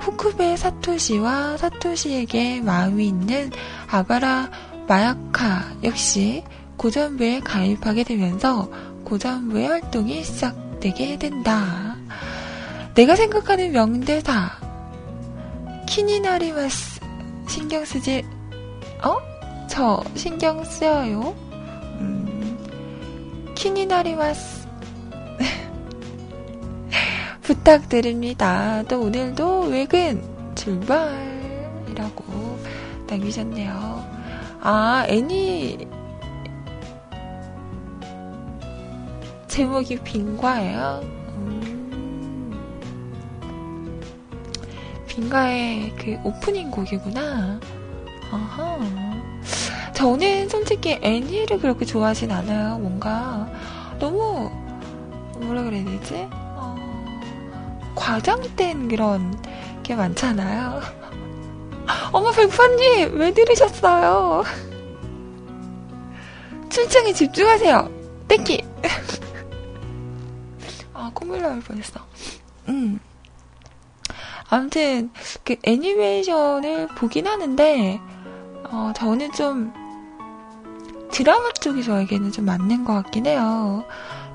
[0.00, 3.50] 후쿠베 사토시와 사토시에게 마음이 있는
[3.88, 4.50] 이바라
[4.86, 6.44] 마야카 역시
[6.76, 8.70] 고전부에 가입하게 되면서
[9.04, 11.96] 고전부의 활동이 시작되게 된다.
[12.94, 14.50] 내가 생각하는 명대사
[15.86, 17.00] 気になります
[17.48, 18.24] 신경 쓰지
[19.02, 19.16] 어?
[19.68, 21.34] 저 신경 쓰여요.
[22.00, 22.27] 음,
[23.58, 24.68] 気になります
[27.42, 28.84] 부탁드립니다.
[28.84, 30.22] 또 오늘도 외근
[30.54, 32.24] 출발이라고
[33.08, 34.04] 남기셨네요.
[34.60, 35.88] 아, 애니
[39.48, 41.00] 제목이 빙과예요.
[41.02, 42.52] 음,
[45.08, 47.58] 빙과의 그 오프닝 곡이구나.
[48.30, 49.07] 아하.
[49.98, 52.78] 저는 솔직히 애니를 그렇게 좋아하진 않아요.
[52.78, 53.50] 뭔가
[53.98, 54.48] 너무
[55.38, 56.28] 뭐라 그래야 되지?
[56.30, 56.76] 어,
[57.96, 59.36] 과장된 그런
[59.82, 60.80] 게 많잖아요.
[62.14, 64.44] 어머 백파님 왜 들으셨어요?
[66.70, 67.90] 출첵에 집중하세요.
[68.28, 68.64] 땡기.
[70.94, 71.98] 아 콧물 나올 뻔했어.
[72.68, 73.00] 음.
[74.48, 75.10] 아무튼
[75.42, 78.00] 그 애니메이션을 보긴 하는데
[78.70, 79.72] 어, 저는 좀
[81.10, 83.84] 드라마 쪽이 저에게는 좀 맞는 것 같긴 해요.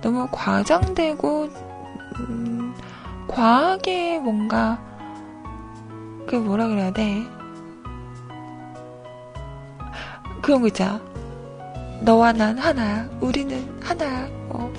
[0.01, 1.49] 너무 과장되고
[2.19, 2.73] 음,
[3.27, 4.79] 과하게 뭔가
[6.27, 7.23] 그 뭐라 그래야 돼
[10.41, 11.01] 그런 거 있잖아.
[12.01, 13.09] 너와 난 하나야.
[13.21, 14.27] 우리는 하나야.
[14.49, 14.71] 어.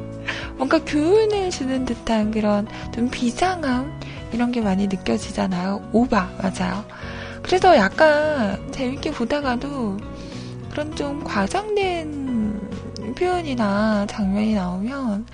[0.56, 4.00] 뭔가 교훈을 주는 듯한 그런 좀 비상함
[4.32, 5.90] 이런 게 많이 느껴지잖아요.
[5.92, 6.84] 오바 맞아요.
[7.42, 9.98] 그래서 약간 재밌게 보다가도
[10.70, 15.26] 그런 좀 과장된 표현이나 장면이 나오면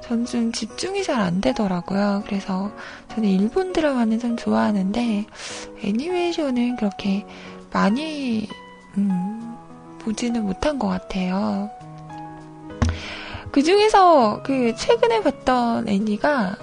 [0.00, 2.22] 전 좀 집중이 잘 안 되더라고요.
[2.26, 2.70] 그래서
[3.10, 5.26] 저는 일본 드라마는 좀 좋아하는데
[5.84, 7.26] 애니메이션은 그렇게
[7.72, 8.48] 많이
[8.96, 9.54] 음,
[9.98, 11.68] 보지는 못한 것 같아요.
[13.52, 16.56] 그 중에서 그 최근에 봤던 애니가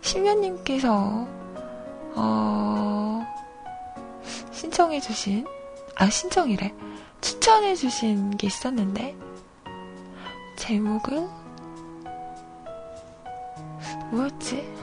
[0.00, 1.26] 심연님께서
[2.16, 3.26] 어,
[4.52, 5.46] 신청해주신
[5.96, 6.74] 아 신청이래.
[7.20, 9.16] 추천해주신 게 있었는데.
[10.56, 11.28] 제목은?
[14.10, 14.73] 뭐였지?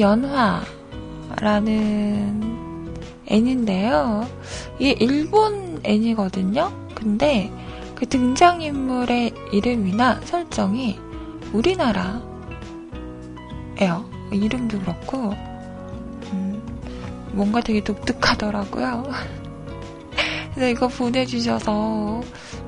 [0.00, 1.70] 연화라는
[3.26, 4.28] 애니인데요.
[4.78, 6.72] 이게 일본 애니거든요.
[6.94, 7.52] 근데
[7.94, 10.98] 그 등장인물의 이름이나 설정이
[11.52, 12.20] 우리나라예요.
[14.32, 15.34] 이름도 그렇고,
[16.32, 16.62] 음,
[17.32, 19.04] 뭔가 되게 독특하더라고요.
[20.54, 22.22] 그래서 이거 보내주셔서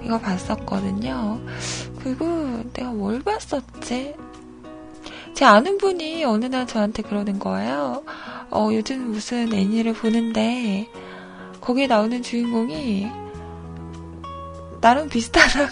[0.05, 1.41] 이거 봤었거든요.
[2.03, 4.15] 그리고 내가 뭘 봤었지?
[5.43, 8.05] 제 아는 분이 어느 날 저한테 그러는 거예요.
[8.53, 10.89] 어, 요즘 무슨 애니를 보는데,
[11.61, 13.11] 거기에 나오는 주인공이,
[14.81, 15.71] 나랑 비슷하다고.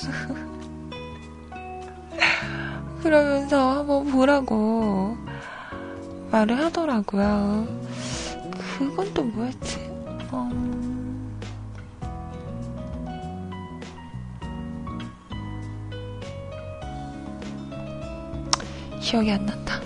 [3.00, 5.16] 그러면서 한번 보라고
[6.32, 7.68] 말을 하더라고요.
[8.76, 9.89] 그건 또 뭐였지?
[19.10, 19.80] 기억이 안 난다.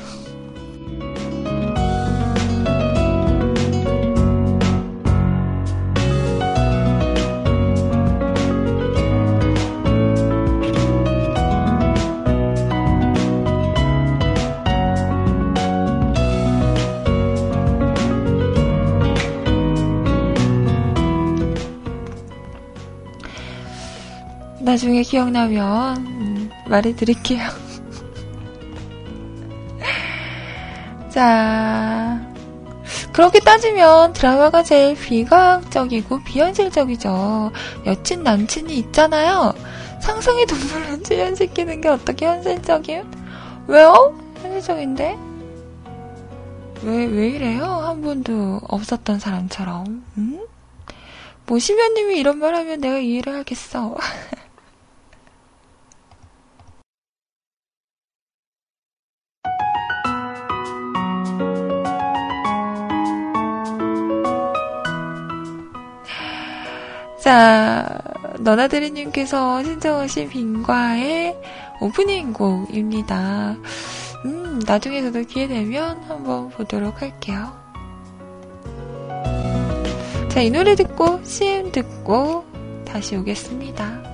[24.61, 27.64] 나중에 기억나면 음, 말해 드릴게요.
[31.15, 32.21] 자,
[33.13, 37.53] 그렇게 따지면 드라마가 제일 비과학적이고 비현실적이죠.
[37.87, 39.55] 여친 남친이 있잖아요.
[40.01, 43.05] 상상의 동물로 출연시키는 게 어떻게 현실적이에요?
[43.69, 44.19] 왜요?
[44.43, 45.17] 현실적인데?
[46.83, 47.63] 왜, 왜 이래요?
[47.65, 50.05] 한 번도 없었던 사람처럼.
[50.19, 50.41] 음?
[51.47, 53.95] 뭐, 심연님이 이런 말 하면 내가 이해를 하겠어.
[67.25, 68.03] 자,
[68.41, 71.35] 너나드리님께서 신청하신 빈과의
[71.81, 73.57] 오프닝 곡입니다.
[74.27, 77.51] 음, 나중에 저도 기회 되면 한번 보도록 할게요.
[80.29, 82.45] 자, 이 노래 듣고, CM 듣고,
[82.85, 84.14] 다시 오겠습니다.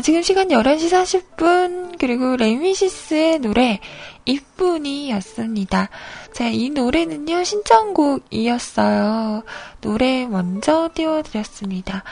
[0.00, 0.88] 자, 지금 시간 11시
[1.36, 3.80] 40분, 그리고 레미시스의 노래,
[4.24, 5.90] 이쁜이였습니다.
[6.32, 9.42] 자, 이 노래는요, 신청곡이었어요.
[9.82, 12.02] 노래 먼저 띄워드렸습니다.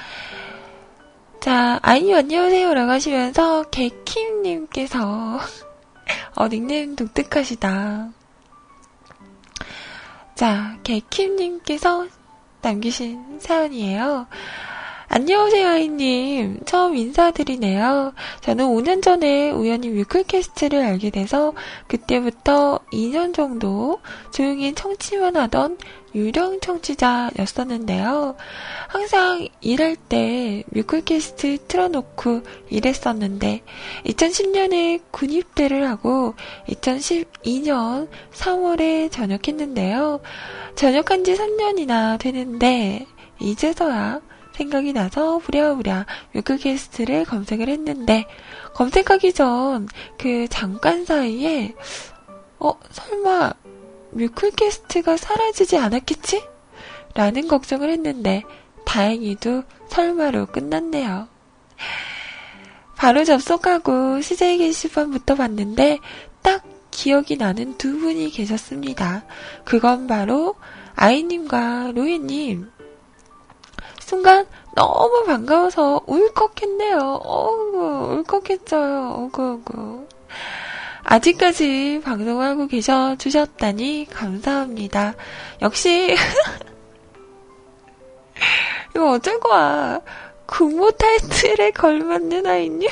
[1.41, 5.41] 자, 아이 안녕하세요 라고 하시면서, 개킴님께서,
[6.37, 8.11] 어, 닉네임 독특하시다.
[10.35, 12.07] 자, 개킴님께서
[12.61, 14.27] 남기신 사연이에요.
[15.11, 16.61] 안녕하세요, 아이님.
[16.67, 18.13] 처음 인사드리네요.
[18.43, 21.55] 저는 5년 전에 우연히 뮤클캐스트를 알게 돼서
[21.87, 24.01] 그때부터 2년 정도
[24.35, 25.79] 조용히 청취만 하던
[26.15, 28.37] 유령 청취자였었는데요.
[28.89, 33.63] 항상 일할 때 뮤클캐스트 틀어놓고 일했었는데
[34.05, 36.35] 2010년에 군입대를 하고
[36.69, 40.21] 2012년 3월에 전역했는데요.
[40.75, 43.07] 전역한 지 3년이나 되는데
[43.41, 44.21] 이제서야
[44.59, 46.05] 생각이 나서 부랴부랴
[46.35, 48.27] 뮤클캐스트를 검색을 했는데
[48.75, 49.87] 검색하기 전
[50.19, 51.75] 그 잠깐 사이에
[52.59, 53.53] 어 설마
[54.11, 56.43] 뮤클캐스트가 사라지지 않았겠지?
[57.15, 58.43] 라는 걱정을 했는데
[58.85, 61.29] 다행히도 설마로 끝났네요.
[62.97, 65.99] 바로 접속하고 CJ 게시판부터 봤는데
[66.43, 69.25] 딱 기억이 나는 두 분이 계셨습니다.
[69.65, 70.57] 그건 바로
[70.97, 72.71] 아이님과 로이님.
[74.09, 76.99] 순간 너무 반가워서 울컥했네요.
[76.99, 79.11] 어구, 울컥했어요.
[79.11, 80.09] 어구, 어구.
[81.05, 85.13] 아직까지 방송하고 계셔 주셨다니 감사합니다.
[85.61, 86.17] 역시,
[88.97, 90.01] 이거 어쩔 거야.
[90.47, 92.89] 국모 타이틀에 걸맞는 아이님?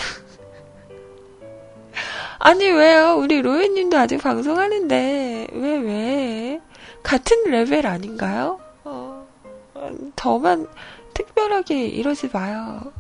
[2.41, 3.17] 아니, 왜요?
[3.17, 6.61] 우리 로에님도 아직 방송하는데, 왜, 왜?
[7.03, 8.61] 같은 레벨 아닌가요?
[8.85, 9.27] 어,
[10.17, 10.67] 저만
[11.17, 12.93] 특별하게 이러지 마요.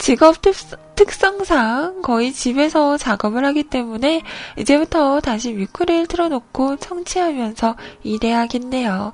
[0.00, 0.36] 직업
[0.94, 4.22] 특성, 상 거의 집에서 작업을 하기 때문에
[4.56, 9.12] 이제부터 다시 뮤크를 틀어놓고 청취하면서 일해야겠네요.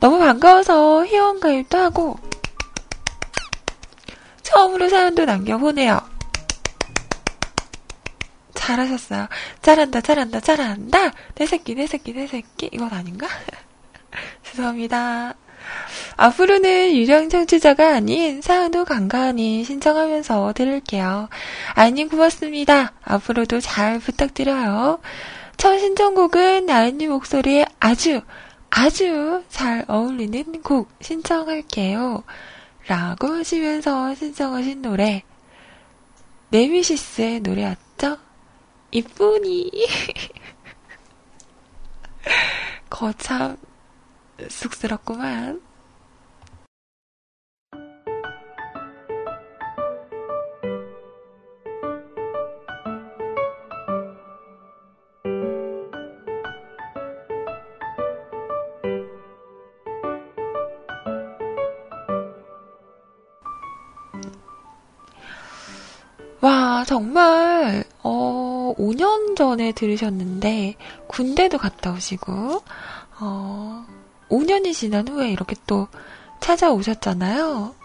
[0.00, 2.18] 너무 반가워서 회원가입도 하고
[4.60, 5.98] 처음으로 사연도 남겨보네요.
[8.52, 9.26] 잘하셨어요.
[9.62, 11.12] 잘한다, 잘한다, 잘한다.
[11.36, 12.68] 내 새끼, 내 새끼, 내 새끼.
[12.70, 13.26] 이건 아닌가?
[14.44, 15.34] 죄송합니다.
[16.16, 21.30] 앞으로는 유령 청취자가 아닌 사연도 간간히 신청하면서 들을게요.
[21.72, 22.92] 아이님 고맙습니다.
[23.02, 25.00] 앞으로도 잘 부탁드려요.
[25.56, 28.20] 첫 신청곡은 아이님 목소리에 아주
[28.68, 32.24] 아주 잘 어울리는 곡 신청할게요.
[32.86, 35.22] 라고 하시면서 신청하신 노래
[36.50, 38.18] 네미시스의 노래였죠?
[38.90, 39.70] 이쁜이
[42.90, 43.56] 거참
[44.48, 45.62] 쑥스럽구만.
[66.90, 70.74] 정말, 어, 5년 전에 들으셨는데,
[71.06, 72.64] 군대도 갔다 오시고,
[73.20, 73.86] 어,
[74.28, 75.86] 5년이 지난 후에 이렇게 또
[76.40, 77.76] 찾아오셨잖아요.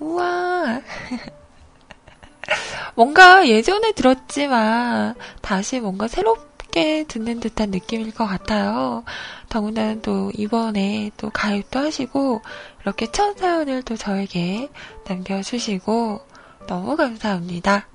[0.00, 0.82] 우와.
[2.96, 9.04] 뭔가 예전에 들었지만, 다시 뭔가 새롭게 듣는 듯한 느낌일 것 같아요.
[9.48, 12.42] 더구나 또 이번에 또 가입도 하시고,
[12.82, 14.68] 이렇게 첫 사연을 또 저에게
[15.08, 16.20] 남겨주시고,
[16.66, 17.86] 너무 감사합니다.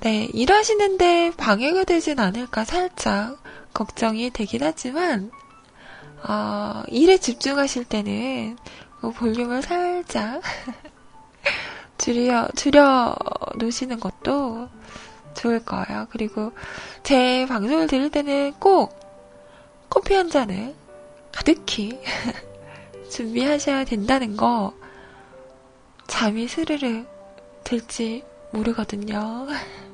[0.00, 3.36] 네, 일하시는데 방해가 되진 않을까 살짝
[3.74, 5.30] 걱정이 되긴 하지만,
[6.26, 8.56] 어, 일에 집중하실 때는
[9.02, 10.40] 그 볼륨을 살짝
[11.98, 13.14] 줄여, 줄여
[13.56, 14.70] 놓으시는 것도
[15.34, 16.06] 좋을 거예요.
[16.10, 16.52] 그리고
[17.02, 18.98] 제 방송을 들을 때는 꼭
[19.90, 20.74] 커피 한 잔을
[21.30, 22.00] 가득히
[23.10, 24.72] 준비하셔야 된다는 거
[26.06, 27.04] 잠이 스르르
[27.64, 29.46] 들지 모르거든요.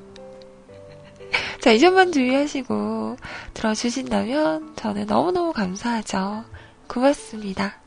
[1.67, 3.17] 자, 이 점만 주의하시고
[3.53, 6.45] 들어주신다면 저는 너무너무 감사하죠.
[6.87, 7.86] 고맙습니다.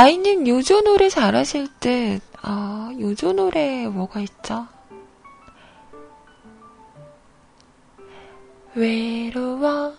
[0.00, 2.20] 아이님 요조 노래 잘하실 듯.
[2.40, 4.68] 아, 요조 노래 뭐가 있죠?
[8.76, 9.96] 외로워,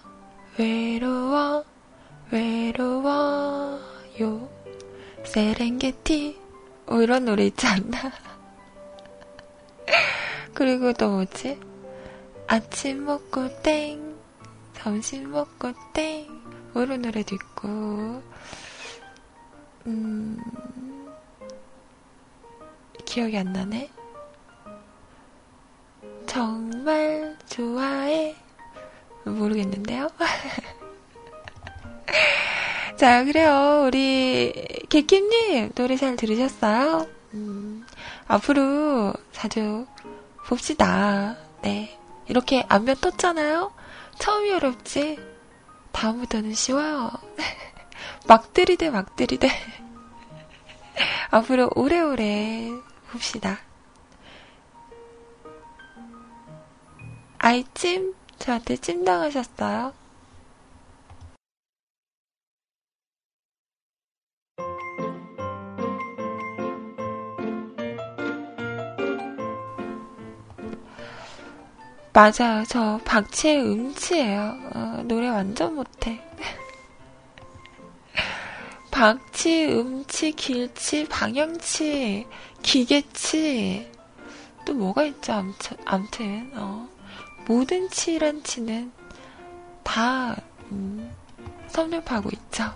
[0.58, 1.66] 외로워,
[2.32, 3.80] 외로워요.
[5.26, 6.39] 세렝게티.
[6.86, 8.00] 뭐 이런 노래 있지 않나?
[10.56, 11.60] 그리고 또 뭐지?
[12.47, 14.16] 아침 먹고 땡,
[14.76, 16.26] 점심 먹고 땡.
[16.72, 18.29] 뭐 이런 노래도 있고.
[19.90, 20.38] 음,
[23.06, 23.90] 기억이 안 나네.
[26.28, 28.36] 정말 좋아해.
[29.26, 30.10] 모르겠는데요?
[32.98, 33.86] 자, 그래요.
[33.88, 34.54] 우리,
[34.90, 37.08] 개킴님, 노래 잘 들으셨어요?
[37.34, 37.84] 음,
[38.28, 39.88] 앞으로 자주
[40.46, 41.36] 봅시다.
[41.64, 41.98] 네.
[42.28, 43.74] 이렇게 안면 떴잖아요?
[44.20, 45.18] 처음이 어렵지?
[45.92, 47.10] 다음부터는 쉬워요.
[48.28, 49.50] 막 들이대, 막 들이대.
[51.32, 52.72] 앞으로 오래오래
[53.12, 53.60] 봅시다.
[57.38, 58.14] 아이찜?
[58.38, 59.94] 저한테 찜 당하셨어요?
[72.12, 72.66] 맞아요.
[72.68, 74.58] 저 박치의 음치예요.
[74.76, 76.29] 어, 노래 완전 못해.
[79.00, 82.28] 박치, 음치, 길치, 방향치,
[82.62, 83.89] 기계치,
[84.66, 86.86] 또 뭐가 있죠, 암튼, 암튼, 어.
[87.47, 88.91] 모든 치란 치는
[89.84, 90.36] 다,
[90.74, 91.10] 음,
[91.70, 92.74] 섭렵하고 있죠.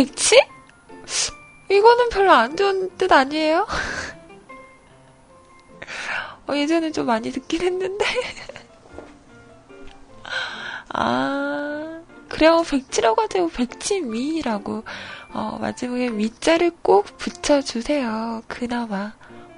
[0.00, 0.40] 백치?
[1.68, 3.66] 이거는 별로 안 좋은 뜻 아니에요?
[6.48, 8.06] 어, 예전에 좀 많이 듣긴 했는데.
[10.88, 12.64] 아, 그래요.
[12.68, 13.48] 백지라고 하죠.
[13.48, 14.84] 백지미라고.
[15.34, 18.42] 어, 마지막에 미자를 꼭 붙여주세요.
[18.48, 19.12] 그나마.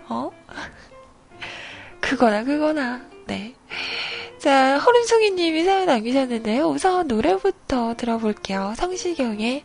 [0.08, 0.32] 어?
[2.00, 3.00] 그거나, 그거나.
[3.26, 3.54] 네.
[4.38, 6.66] 자, 허름송이님이 사연 남기셨는데요.
[6.66, 8.74] 우선 노래부터 들어볼게요.
[8.76, 9.64] 성시경의